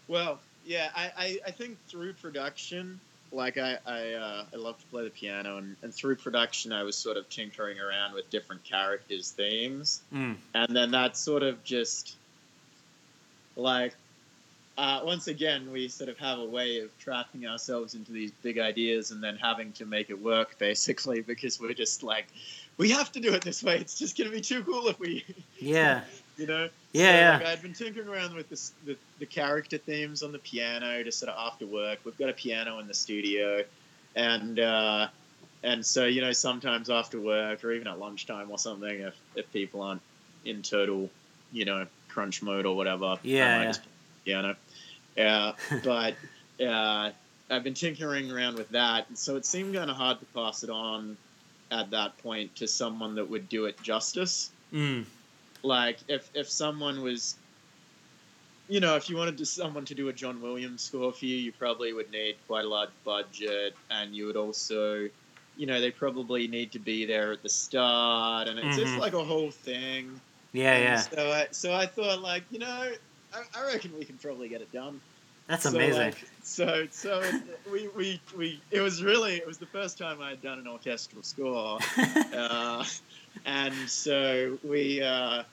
[0.07, 0.89] well, yeah.
[0.95, 2.99] I, I, I think through production,
[3.31, 6.83] like I I, uh, I love to play the piano, and, and through production, I
[6.83, 10.35] was sort of tinkering around with different characters' themes, Mm.
[10.53, 12.15] and then that sort of just
[13.55, 13.93] like.
[14.77, 18.57] Uh, once again, we sort of have a way of trapping ourselves into these big
[18.57, 22.27] ideas and then having to make it work, basically, because we're just like,
[22.77, 23.77] we have to do it this way.
[23.77, 25.25] It's just going to be too cool if we,
[25.59, 26.01] Yeah.
[26.37, 26.69] You know.
[26.93, 27.37] Yeah, so, yeah.
[27.37, 31.19] Like, I'd been tinkering around with this, the the character themes on the piano just
[31.19, 31.99] sort of after work.
[32.03, 33.63] We've got a piano in the studio,
[34.15, 35.07] and uh,
[35.63, 39.51] and so you know sometimes after work or even at lunchtime or something, if if
[39.53, 40.01] people aren't
[40.45, 41.09] in total,
[41.51, 43.69] you know, crunch mode or whatever, Yeah, I might yeah.
[43.69, 43.91] just play
[44.23, 44.55] the piano.
[45.15, 45.51] Yeah,
[45.83, 46.15] but
[46.65, 47.11] uh,
[47.49, 50.63] I've been tinkering around with that, and so it seemed kind of hard to pass
[50.63, 51.17] it on
[51.69, 55.05] at that point to someone that would do it justice Mm.
[55.63, 57.41] Like if if someone was
[58.67, 61.35] you know if you wanted to, someone to do a john williams score for you
[61.35, 65.07] you probably would need quite a large budget and you would also
[65.55, 68.97] you know they probably need to be there at the start and it's just Mhm.
[68.97, 70.21] like a whole thing
[70.53, 71.07] Yeah, And yeah.
[71.13, 72.93] so I, so I thought like you know
[73.33, 75.01] I, I reckon we can probably get it done
[75.47, 76.13] That's So, amazing.
[76.13, 80.21] like, so so it, we, we we it was really it was the first time
[80.21, 81.83] I had done an orchestral score,
[82.33, 82.85] uh,
[83.45, 85.01] and so we.
[85.01, 85.43] Uh,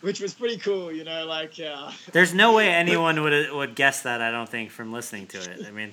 [0.00, 4.02] which was pretty cool, you know, like uh, There's no way anyone would would guess
[4.02, 4.20] that.
[4.20, 5.66] I don't think from listening to it.
[5.66, 5.92] I mean,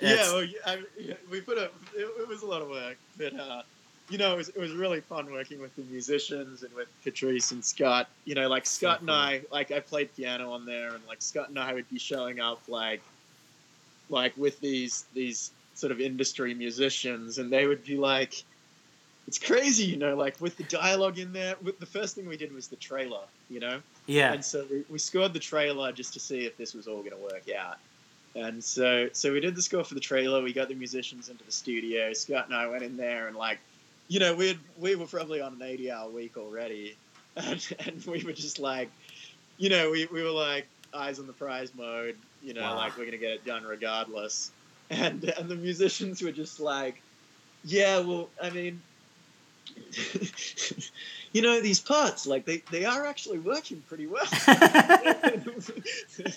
[0.00, 0.78] yeah, well, I,
[1.30, 1.64] we put a.
[1.96, 3.62] It, it was a lot of work, but uh,
[4.08, 7.50] you know, it was, it was really fun working with the musicians and with Patrice
[7.50, 8.08] and Scott.
[8.24, 9.10] You know, like Scott and.
[9.10, 12.40] I, like I played piano on there, and like Scott and I would be showing
[12.40, 13.02] up like,
[14.08, 18.44] like with these these sort of industry musicians, and they would be like.
[19.28, 21.54] It's crazy, you know, like with the dialogue in there.
[21.62, 23.20] With the first thing we did was the trailer,
[23.50, 26.72] you know, yeah, and so we, we scored the trailer just to see if this
[26.72, 27.76] was all going to work out.
[28.34, 30.42] And so, so we did the score for the trailer.
[30.42, 32.14] We got the musicians into the studio.
[32.14, 33.58] Scott and I went in there and like,
[34.08, 36.96] you know, we we were probably on an eighty-hour week already,
[37.36, 38.90] and, and we were just like,
[39.58, 42.16] you know, we, we were like eyes on the prize mode.
[42.42, 42.76] You know, Wow.
[42.76, 44.52] like we're gonna get it done regardless.
[44.88, 47.02] And and the musicians were just like,
[47.62, 48.80] yeah, well, I mean.
[51.32, 54.26] you know these parts like they, they are actually working pretty well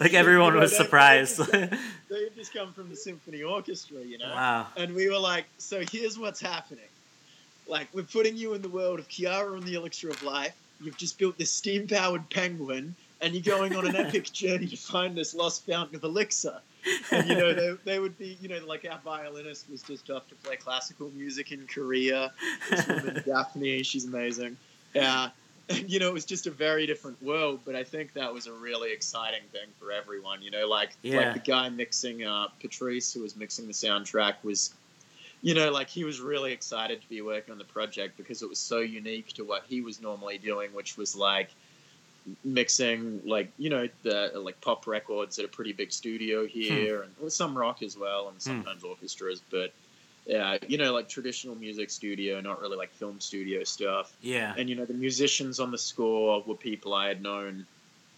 [0.00, 1.38] like everyone was surprised.
[1.52, 4.28] They had just come from the symphony orchestra, you know.
[4.28, 4.66] wow.
[4.76, 6.84] And we were like, so here's what's happening.
[7.66, 10.56] Like, we're putting you in the world of Chiaro and the Elixir of Life.
[10.80, 14.76] You've just built this steam powered penguin, and you're going on an epic journey to
[14.76, 16.60] find this lost fountain of elixir.
[17.10, 20.28] And, you know, they, they would be, you know, like our violinist was just off
[20.28, 22.32] to play classical music in Korea.
[22.70, 24.56] This woman, Daphne, she's amazing.
[24.94, 25.30] Yeah.
[25.68, 28.46] And, you know, it was just a very different world, but I think that was
[28.46, 30.40] a really exciting thing for everyone.
[30.40, 31.18] You know, like Yeah.
[31.18, 34.72] like the guy mixing uh, Patrice, who was mixing the soundtrack, was,
[35.42, 38.48] you know, like he was really excited to be working on the project because it
[38.48, 41.50] was so unique to what he was normally doing, which was like
[42.44, 47.32] mixing like you know the like pop records at a pretty big studio here and
[47.32, 49.72] some rock as well and sometimes orchestras but
[50.26, 54.54] yeah you know like traditional music studio not really like film studio stuff Yeah.
[54.56, 57.66] and you know the musicians on the score were people I had known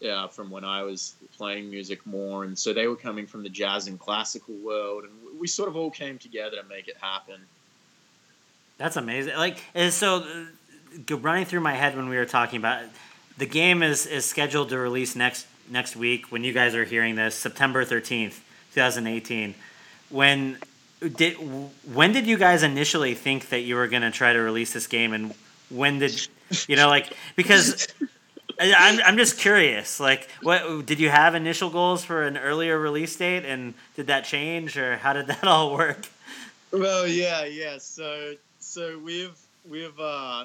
[0.09, 3.51] uh, from when I was playing music more, and so they were coming from the
[3.51, 7.37] jazz and classical world, and we sort of all came together to make it happen.
[8.79, 9.37] That's amazing.
[9.37, 10.25] Like, and so
[11.11, 12.83] uh, running through my head when we were talking about
[13.41, 17.17] the game is is scheduled to release next next week when you guys are hearing
[17.17, 19.55] this, September thirteenth, two thousand eighteen.
[20.11, 20.59] When
[21.01, 21.35] did
[21.93, 24.87] when did you guys initially think that you were going to try to release this
[24.87, 25.35] game, and
[25.71, 26.29] when did
[26.69, 27.89] you know like because.
[28.63, 29.99] I'm, I'm just curious.
[29.99, 34.25] Like, what did you have initial goals for an earlier release date, and did that
[34.25, 36.07] change, or how did that all work?
[36.71, 37.79] Well, yeah, yeah.
[37.79, 40.45] So, so we've we've uh,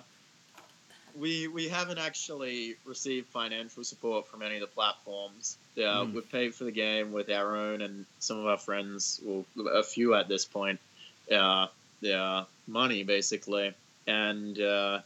[1.18, 5.58] we we haven't actually received financial support from any of the platforms.
[5.76, 6.14] Yeah, Hmm.
[6.14, 9.84] we've paid for the game with our own and some of our friends, well, a
[9.84, 10.80] few at this point.
[11.30, 11.68] Yeah,
[12.02, 13.74] yeah, money basically,
[14.08, 15.00] and uh,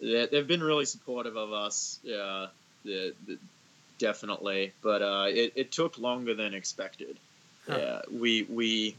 [0.00, 1.98] they, they've been really supportive of us.
[2.02, 2.46] Yeah,
[2.84, 3.38] the, the,
[3.98, 7.16] definitely, but uh, it, it took longer than expected.
[7.68, 7.76] Huh.
[7.78, 8.96] Yeah, we we-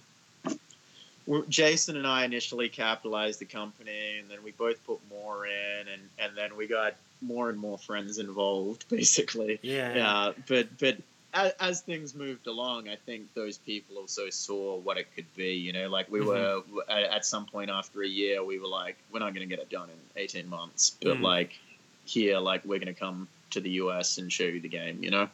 [1.49, 6.01] Jason and I initially capitalized the company, and then we both put more in, and,
[6.19, 9.59] and then we got more and more friends involved, basically.
[9.61, 9.95] Yeah.
[9.95, 10.97] Yeah, but but
[11.34, 15.53] as, as things moved along, I think those people also saw what it could be.
[15.53, 16.26] You know, like we Mhm.
[16.26, 19.55] were at, at some point after a year, we were like, we're not going to
[19.55, 21.22] get it done in eighteen months, but Mm.
[21.22, 21.57] like
[22.05, 25.03] here, like we're going to come to the US and show you the game.
[25.03, 25.30] You know.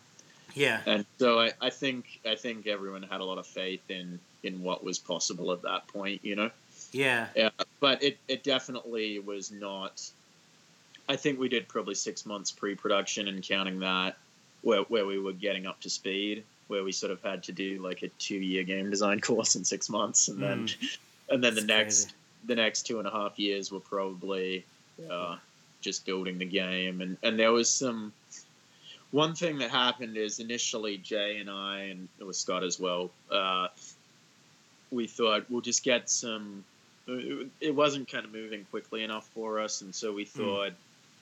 [0.53, 0.81] Yeah.
[0.85, 4.61] And so I, I think I think everyone had a lot of faith in in
[4.61, 6.51] what was possible at that point, you know.
[6.91, 7.27] Yeah.
[7.35, 10.01] Yeah, but it, it definitely was not.
[11.09, 14.17] I think we did probably six months pre-production and counting that,
[14.61, 17.81] where where we were getting up to speed, where we sort of had to do
[17.81, 20.67] like a two-year game design course in six months, and then
[21.29, 22.15] and then the That's next crazy.
[22.45, 24.65] the next two and a half years were probably
[25.09, 25.37] uh,
[25.81, 28.13] just building the game, and and there was some.
[29.11, 33.09] One thing that happened is initially Jay and I, and it was Scott as well.
[33.31, 33.69] Uh,
[34.91, 36.63] we thought we'll just get some.
[37.07, 40.73] It wasn't kind of moving quickly enough for us, and so we thought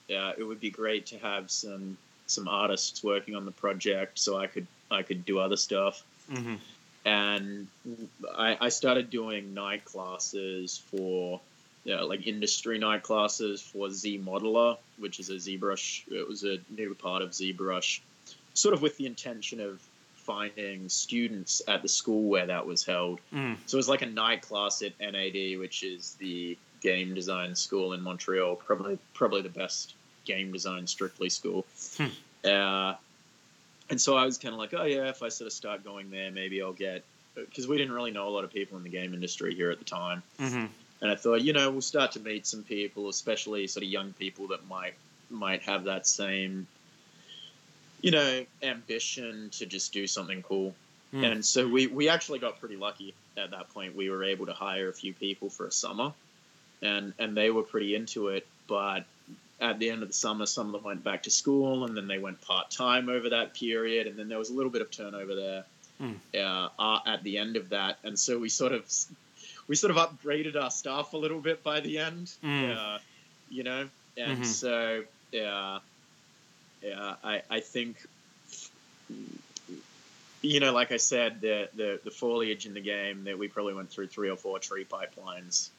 [0.09, 1.97] uh, it would be great to have some
[2.28, 6.55] some artists working on the project, so I could I could do other stuff hmm
[7.05, 7.68] and
[8.36, 11.39] I, I started doing night classes for
[11.84, 16.11] yeah, like industry night classes for Z Modeler, which is a ZBrush.
[16.11, 17.99] It was a new part of ZBrush,
[18.55, 19.80] sort of with the intention of
[20.26, 23.20] finding students at the school where that was held.
[23.34, 23.58] Mm.
[23.66, 27.94] So it was like a night class at NAD, which is the game design school
[27.94, 29.94] in Montreal, probably probably the best
[30.26, 31.66] game design strictly school.
[31.98, 32.08] Hmm.
[32.44, 32.94] Uh,
[33.90, 36.10] and so I was kind of like, oh yeah, if I sort of start going
[36.10, 37.04] there, maybe I'll get
[37.36, 39.80] because we didn't really know a lot of people in the game industry here at
[39.80, 40.24] the time.
[40.40, 40.66] Mm-hmm.
[41.02, 44.14] And I thought, you know, we'll start to meet some people, especially sort of young
[44.14, 44.94] people that might
[45.30, 46.68] might have that same,
[48.06, 50.76] you know, ambition to just do something cool.
[51.12, 51.32] Mm.
[51.32, 53.95] And so we we actually got pretty lucky at that point.
[53.95, 56.14] We were able to hire a few people for a summer,
[56.82, 58.45] and and they were pretty into it.
[58.68, 59.06] But
[59.60, 62.08] at the end of the summer, some of them went back to school, and then
[62.08, 64.91] they went part time over that period, and then there was a little bit of
[64.91, 65.64] turnover there
[66.01, 66.16] Mm.
[66.36, 68.84] uh, uh, at the end of that, and so we sort of
[69.68, 72.78] we sort of upgraded our staff a little bit by the end, Mm.
[72.78, 72.99] uh,
[73.49, 74.45] you know, and Mhm.
[74.45, 75.80] so yeah,
[76.82, 77.98] yeah, I I think.
[80.42, 83.74] You know, like I said, the, the, the foliage in the game that we probably
[83.74, 85.70] went through three or four tree pipelines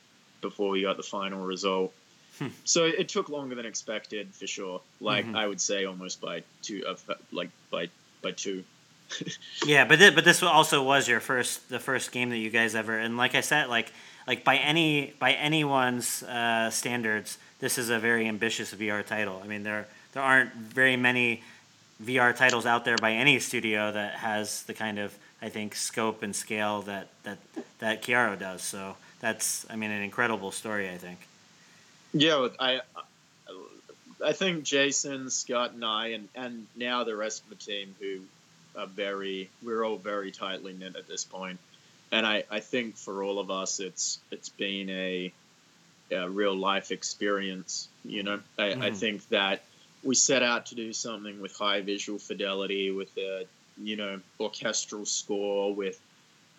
[0.41, 1.93] before we got the final result.
[2.41, 2.49] Hmm.
[2.65, 4.81] So it took longer than expected for sure.
[5.01, 5.37] Like Mhm.
[5.37, 7.01] I would say, almost by two, of
[7.33, 7.89] like by
[8.23, 8.65] by two.
[9.65, 12.75] Yeah, but th- but this also was your first the first game that you guys
[12.75, 13.93] ever and like I said like
[14.27, 19.41] like by any by anyone's uh, standards this is a very ambitious VR title.
[19.43, 19.87] I mean there
[20.17, 21.43] there aren't very many
[22.03, 26.23] VR titles out there by any studio that has the kind of I think scope
[26.23, 27.39] and scale that that
[27.79, 28.63] that Chiaro does.
[28.63, 31.19] So that's I mean an incredible story I think.
[32.15, 32.81] Yeah, I
[34.25, 38.21] I think Jason, Scott, and I, and and now the rest of the team who
[38.79, 41.59] are very we're all very tightly knit at this point,
[42.11, 45.33] and I I think for all of us it's it's been a,
[46.11, 47.89] a real life experience.
[48.03, 48.97] You know, I, I Mhm.
[48.97, 49.63] think that
[50.07, 53.45] we set out to do something with high visual fidelity, with a
[53.83, 56.01] you know orchestral score, with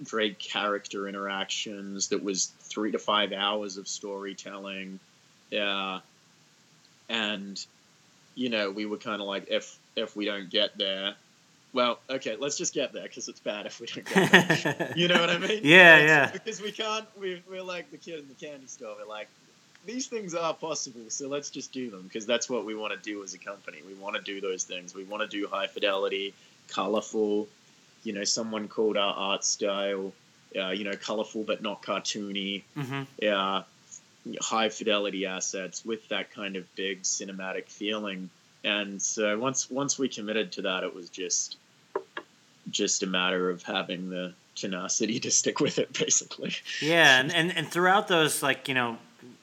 [0.04, 2.10] great character interactions.
[2.10, 5.00] That was three to five hours of storytelling.
[5.50, 6.02] Yeah,
[7.10, 7.64] and
[8.36, 11.16] you know we were kind of like if if we don't get there,
[11.74, 14.32] well, okay, let's just get there because it's bad if we don't get
[14.64, 14.94] there.
[14.96, 15.62] You know what I mean?
[15.64, 16.32] Yeah, It's- yeah.
[16.32, 17.06] Because we can't.
[17.20, 18.96] We, we're like the kid in the candy store.
[19.00, 19.28] We're like,
[19.88, 23.00] these things are possible, so let's just do them because that's what we want to
[23.00, 23.78] do as a company.
[23.88, 24.94] We want to do those things.
[24.94, 26.34] We want to do high fidelity,
[26.68, 27.48] colorful.
[28.04, 30.14] You know, someone called our art style,
[30.56, 32.64] uh, you know, colorful but not cartoony.
[33.20, 33.64] Yeah,
[34.42, 38.30] high fidelity assets with that kind of big cinematic feeling.
[38.64, 41.56] And so once once we committed to that, it was just
[42.70, 46.54] just a matter of having the tenacity to stick with it, basically.
[46.82, 48.98] Yeah, and, and, and throughout those like you know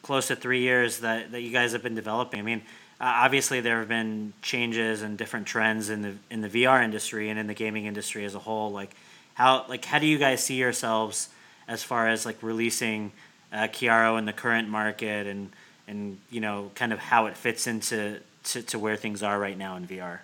[0.05, 2.63] close to three years that, that you guys have been developing, I mean,
[3.01, 7.29] uh, obviously there have been changes and different trends in the in the VR industry
[7.29, 8.71] and in the gaming industry as a whole.
[8.71, 8.95] Like
[9.35, 11.29] how like how do you guys see yourselves
[11.67, 13.11] as far as like releasing
[13.53, 15.51] uh, in the current market and
[15.89, 19.59] and you know kind of how it fits into to, to where things are right
[19.59, 20.21] now in VR.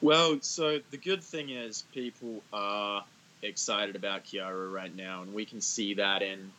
[0.00, 3.04] Well, so the good thing is people are
[3.42, 6.50] excited about Chiaro right now, and we can see that in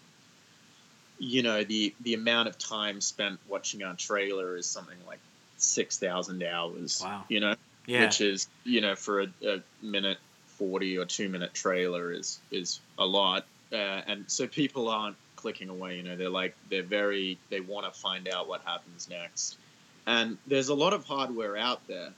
[1.19, 5.19] you know the the amount of time spent watching our trailer is something like
[5.57, 7.01] six thousand hours.
[7.03, 7.25] Wow.
[7.27, 7.55] You know,
[7.85, 8.05] Yeah.
[8.05, 10.17] which is you know for a, a minute
[10.47, 13.75] forty or two minute trailer is is a lot, uh,
[14.07, 15.97] and so people aren't clicking away.
[15.97, 19.57] You know, they're like they're very they want to find out what happens next,
[20.07, 22.09] and there's a lot of hardware out there.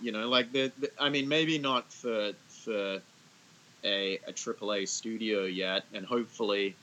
[0.00, 3.00] You know, like the, the I mean, maybe not for for
[3.84, 6.74] a a AAA studio yet, and hopefully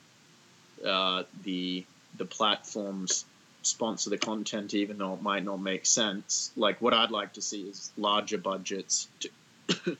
[0.84, 1.84] uh, the
[2.16, 3.24] the platforms
[3.62, 6.50] sponsor the content even though it might not make sense.
[6.56, 9.28] Like what I'd like to see is larger budgets to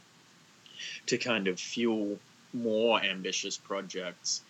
[1.07, 2.19] to kind of fuel
[2.53, 4.43] more ambitious projects.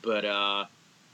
[0.00, 0.64] But uh,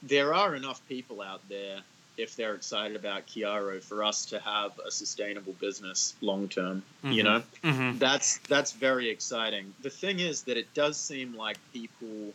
[0.02, 1.80] there are enough people out there
[2.16, 6.82] if they're excited about Chiaro for us to have a sustainable business long term.
[7.02, 7.24] You Mhm.
[7.24, 7.98] know, Mm-hmm.
[7.98, 9.74] that's that's very exciting.
[9.82, 12.32] The thing is that it does seem like people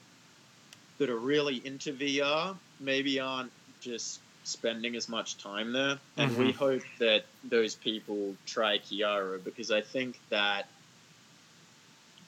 [1.04, 3.52] that are really into VR maybe aren't
[3.82, 9.70] just spending as much time there, and we hope that those people try Chiaro because
[9.70, 10.70] I think that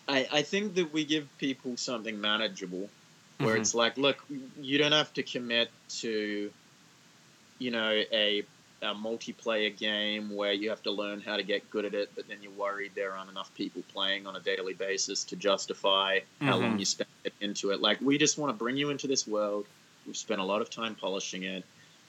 [0.08, 2.92] I I think that we give people something manageable
[3.38, 3.62] where Mhm.
[3.62, 5.72] it's like, look, you don't have to commit
[6.02, 6.54] to,
[7.60, 8.44] you know, a,
[8.82, 12.28] a multiplayer game where you have to learn how to get good at it, but
[12.28, 16.58] then you're worried there aren't enough people playing on a daily basis to justify how
[16.58, 16.80] long Mhm.
[16.80, 17.10] you spend
[17.42, 17.82] into it.
[17.82, 19.66] Like, we just want to bring you into this world.
[20.06, 21.64] We've spent a lot of time polishing it.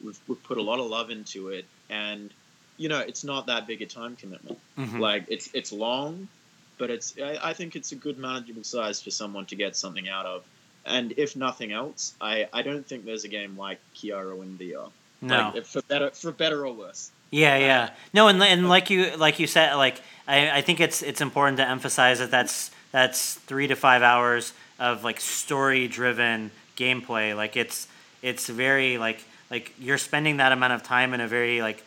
[0.04, 2.30] We've, we've put a lot of love into it, and
[2.78, 4.58] you know, it's not that big a time commitment.
[4.78, 4.98] Mhm.
[5.00, 6.28] Like, it's it's long,
[6.76, 10.08] but it's I, I think it's a good manageable size for someone to get something
[10.08, 10.44] out of.
[10.84, 14.90] And if nothing else, I, I don't think there's a game like Chiaro in VR.
[15.22, 15.52] no.
[15.54, 17.10] Like, for better for better or worse.
[17.30, 17.90] Yeah, yeah.
[18.12, 21.56] No, and and like you like you said, like I, I think it's it's important
[21.56, 27.34] to emphasize that that's that's three to five hours of like story driven gameplay.
[27.34, 27.88] Like it's
[28.22, 31.82] it's very like like you're spending that amount of time in a very like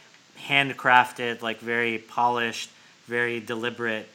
[0.48, 2.70] handcrafted, like very polished,
[3.06, 4.08] very deliberate,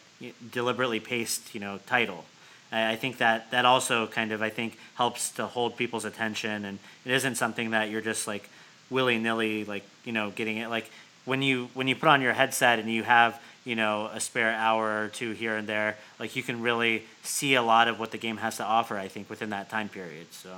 [0.50, 2.24] deliberately paced, you know, title.
[2.72, 6.78] I think that that also kind of I think helps to hold people's attention, and
[7.04, 8.48] it isn't something that you're just like
[8.90, 10.90] willy nilly like you know getting it like
[11.24, 14.52] when you when you put on your headset and you have you know a spare
[14.52, 18.10] hour or two here and there like you can really see a lot of what
[18.10, 20.50] the game has to offer i think within that time period so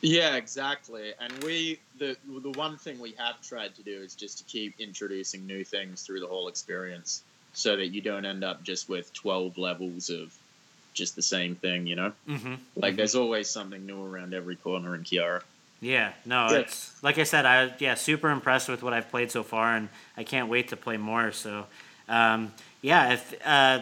[0.00, 4.38] yeah exactly and we the the one thing we have tried to do is just
[4.38, 7.22] to keep introducing new things through the whole experience
[7.54, 10.32] so that you don't end up just with 12 levels of
[10.94, 12.54] just the same thing you know mm-hmm.
[12.76, 12.96] like mm-hmm.
[12.96, 15.42] there's always something new around every corner in Chiaro
[15.80, 16.58] yeah, no, yeah.
[16.58, 19.88] it's like I said, I yeah, super impressed with what I've played so far, and
[20.16, 21.30] I can't wait to play more.
[21.30, 21.66] So,
[22.08, 22.52] um,
[22.82, 23.80] yeah, if uh,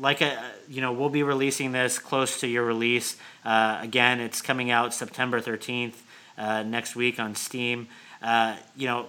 [0.00, 3.16] like a, uh, you know, we'll be releasing this close to your release.
[3.44, 6.02] Uh, again, it's coming out September thirteenth
[6.36, 7.88] uh, next week on Steam.
[8.22, 9.06] Uh, you know,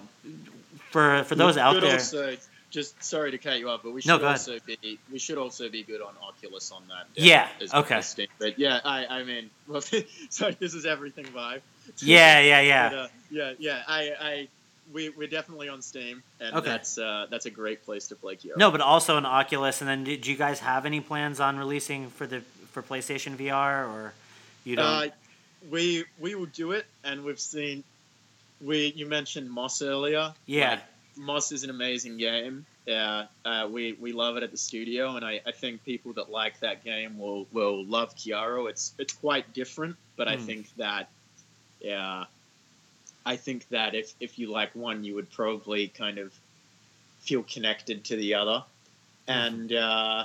[0.90, 1.92] for for those out there.
[1.92, 2.36] Also,
[2.70, 5.68] just sorry to cut you off, but we should no, also be we should also
[5.68, 7.06] be good on Oculus on that.
[7.14, 7.48] Yeah.
[7.72, 8.02] Okay.
[8.38, 9.80] But yeah, I I mean, well,
[10.30, 11.60] sorry, this is everything vibe.
[11.98, 12.88] Yeah, yeah, yeah.
[12.90, 13.82] But, uh, yeah, yeah.
[13.86, 14.48] I I
[14.92, 16.68] we we're definitely on Steam, and okay.
[16.68, 18.54] that's uh, that's a great place to play Kyo.
[18.56, 19.80] No, but also an Oculus.
[19.80, 23.88] And then, did you guys have any plans on releasing for the for PlayStation VR,
[23.88, 24.12] or
[24.64, 24.86] you don't?
[24.86, 25.08] Uh,
[25.70, 27.84] we we will do it, and we've seen.
[28.64, 30.32] We you mentioned Moss earlier.
[30.46, 30.70] Yeah.
[30.70, 30.80] Like,
[31.18, 32.66] Moss is an amazing game.
[32.86, 36.30] Yeah, uh, we we love it at the studio, and I, I think people that
[36.30, 38.70] like that game will will love Chiaro.
[38.70, 40.32] It's it's quite different, but mm.
[40.32, 40.44] I hmm.
[40.44, 41.08] think that
[41.80, 42.24] yeah,
[43.26, 46.32] I think that if if you like one, you would probably kind of
[47.18, 48.64] feel connected to the other,
[49.26, 49.32] hmm.
[49.32, 50.24] and uh,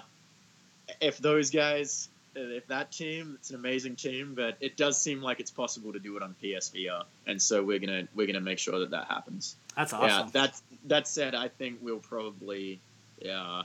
[1.01, 5.39] if those guys if that team, it's an amazing team, but it does seem like
[5.39, 8.79] it's possible to do it on PSVR, and so we're gonna we're gonna make sure
[8.79, 9.55] that that happens.
[9.75, 10.07] That's awesome.
[10.07, 12.79] Yeah, that that said, I think we'll probably,
[13.21, 13.63] yeah,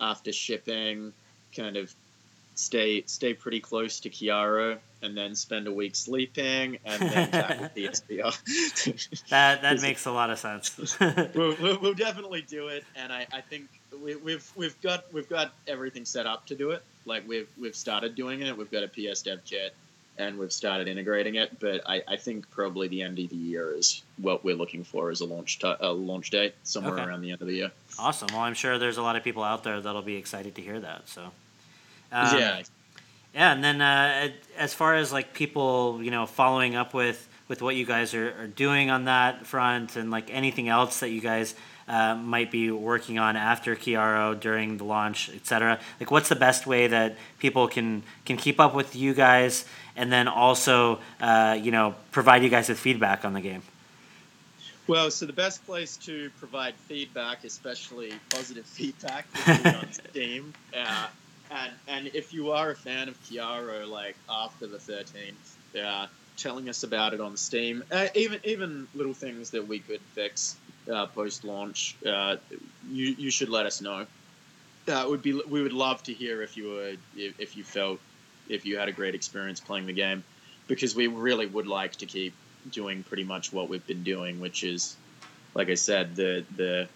[0.00, 1.12] after shipping,
[1.54, 1.92] kind of
[2.54, 7.68] stay stay pretty close to Chiaro, and then spend a week sleeping, and then tackle
[7.76, 9.28] PSVR.
[9.28, 10.98] that that makes a lot of sense.
[11.34, 13.68] we'll, we'll, we'll, definitely do it, and I, I think
[14.02, 16.82] we, we've we've got we've got everything set up to do it.
[17.06, 18.56] Like we've we've started doing it.
[18.56, 19.74] We've got a PS Dev kit,
[20.18, 21.58] and we've started integrating it.
[21.58, 25.10] But I, I think probably the end of the year is what we're looking for
[25.10, 27.04] as a launch t- a launch date somewhere okay.
[27.04, 27.70] around the end of the year.
[27.98, 28.28] Awesome.
[28.32, 30.80] Well, I'm sure there's a lot of people out there that'll be excited to hear
[30.80, 31.08] that.
[31.08, 31.30] So.
[32.12, 32.62] Um, yeah.
[33.34, 37.62] Yeah, and then uh, as far as like people, you know, following up with with
[37.62, 41.20] what you guys are, are doing on that front, and like anything else that you
[41.20, 41.54] guys
[41.88, 45.80] uh, might be working on after Chiaro during the launch, etc.
[45.98, 49.64] Like, what's the best way that people can can keep up with you guys,
[49.96, 53.62] and then also, uh, you know, provide you guys with feedback on the game?
[54.86, 60.54] Well, so the best place to provide feedback, especially positive feedback, is on Steam.
[60.76, 61.06] Uh,
[61.50, 66.68] and and if you are a fan of Chiaro, like after the thirteenth, yeah, telling
[66.68, 71.06] us about it on Steam, uh, even even little things that we could fix uh,
[71.08, 72.36] post launch, uh,
[72.80, 74.06] you you should let us know.
[74.88, 78.00] Uh, would be we would love to hear if you were if, if you felt
[78.48, 80.24] if you had a great experience playing the game,
[80.68, 84.62] because we really would like to keep doing pretty much what we've been doing, which
[84.64, 85.00] is,
[85.54, 86.90] like I said, the the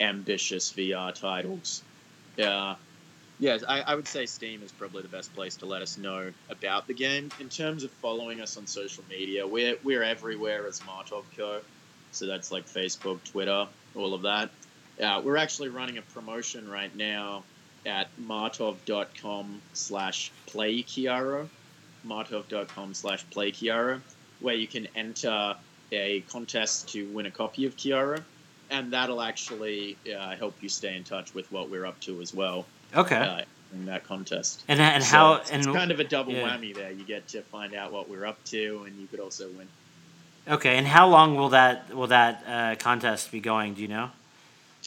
[0.00, 1.84] ambitious VR titles.
[2.36, 2.76] Yeah.
[3.44, 6.32] Yes, I, I, would say Steam is probably the best place to let us know
[6.48, 7.28] about the game.
[7.40, 11.60] In terms of following us on social media, we're, we're everywhere as Martov Co.
[12.10, 14.48] So that's like Facebook, Twitter, all of that.
[14.98, 17.44] Uh, we're actually running a promotion right now
[17.84, 21.46] at martov.com slash play Chiaro,
[22.02, 24.00] martov.com slash play Chiaro,
[24.40, 25.54] where you can enter
[25.92, 28.22] a contest to win a copy of Chiaro,
[28.70, 32.32] and that'll actually uh, help you stay in touch with what we're up to as
[32.32, 32.64] well.
[32.94, 33.16] Okay.
[33.16, 33.42] Uh,
[33.74, 34.62] in that contest.
[34.68, 36.48] And and so how it's, and kind of a double yeah.
[36.48, 36.92] whammy there.
[36.92, 39.68] You get to find out what we're up to, and you could also win.
[40.46, 43.74] Okay, and how long will that will that uh, contest be going?
[43.74, 44.10] Do you know?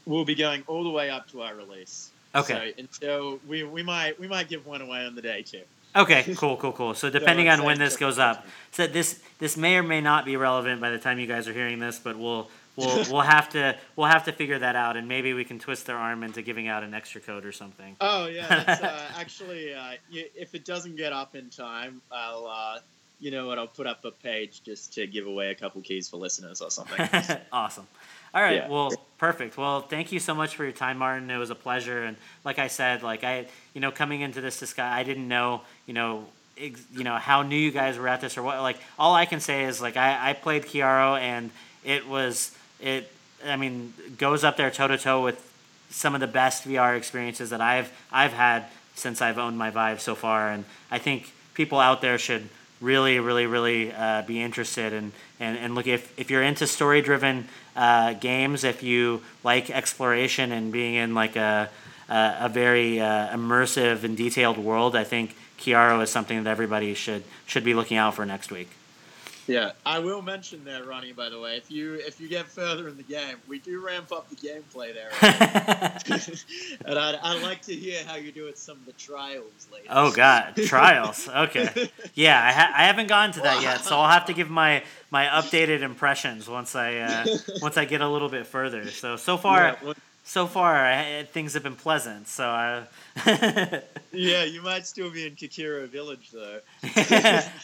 [0.06, 2.12] We'll be going all the way up to our release.
[2.34, 2.74] Okay.
[2.78, 5.64] And so we we might we might give one away on the day too.
[5.96, 6.94] Okay, cool, cool, cool.
[6.94, 10.38] So depending on when this goes up, so this this may or may not be
[10.38, 13.76] relevant by the time you guys are hearing this, but we'll we'll we'll have to
[13.96, 16.68] we'll have to figure that out, and maybe we can twist their arm into giving
[16.68, 17.96] out an extra code or something.
[18.10, 22.80] Oh yeah, that's, uh, actually, uh, if it doesn't get up in time, I'll uh,
[23.20, 23.58] you know what?
[23.58, 26.72] I'll put up a page just to give away a couple keys for listeners or
[26.72, 27.10] something.
[27.52, 27.88] awesome.
[28.34, 28.58] All right.
[28.58, 28.70] Yeah.
[28.70, 29.58] Well, perfect.
[29.58, 31.30] Well, thank you so much for your time, Martin.
[31.32, 32.04] It was a pleasure.
[32.04, 35.62] And like I said, like I, you know, coming into this discussion, I didn't know,
[35.86, 36.26] you know,
[36.58, 38.62] ex- you know how new you guys were at this or what.
[38.62, 41.52] Like all I can say is like I, I played Chiaro and
[41.84, 43.12] it was it.
[43.46, 45.44] I mean, goes up there toe to toe with
[45.90, 50.02] some of the best VR experiences that I've I've had since I've owned my Vive
[50.02, 50.50] so far.
[50.50, 52.50] And I think people out there should
[52.82, 57.02] really, really, really uh, be interested in and, and look if, if you're into story
[57.02, 61.70] driven uh, games, if you like exploration and being in like a
[62.10, 66.94] a, a very uh, immersive and detailed world, I think Chiaro is something that everybody
[66.94, 68.70] should should be looking out for next week.
[69.48, 71.14] Yeah, I will mention there, Ronnie.
[71.14, 74.12] By the way, if you if you get further in the game, we do ramp
[74.12, 75.10] up the gameplay there,
[76.86, 79.88] and I'd, I'd like to hear how you do at some of the trials later.
[79.90, 81.30] oh God, trials.
[81.30, 84.50] Okay, yeah, I, ha- I haven't gone to that yet, so I'll have to give
[84.50, 87.26] my my updated impressions once I uh,
[87.62, 88.90] once I get a little bit further.
[88.92, 89.78] So so far.
[89.82, 89.94] Yeah,
[90.28, 92.28] so far I, things have been pleasant.
[92.28, 92.84] So I,
[94.12, 96.60] yeah, you might still be in Kikiro Village though.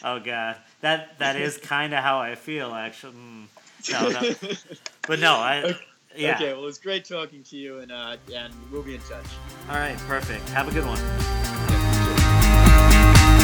[0.02, 3.14] oh god, that that is kind of how I feel actually.
[3.14, 3.46] Mm.
[3.92, 4.34] No, no,
[5.08, 5.78] but no, I Okay.
[6.16, 6.34] yeah.
[6.36, 9.26] Okay, well, it's great talking to you, and uh, and we'll be in touch.
[9.68, 10.48] All right, perfect.
[10.50, 10.98] Have a good one.
[11.68, 13.43] Yeah, you too.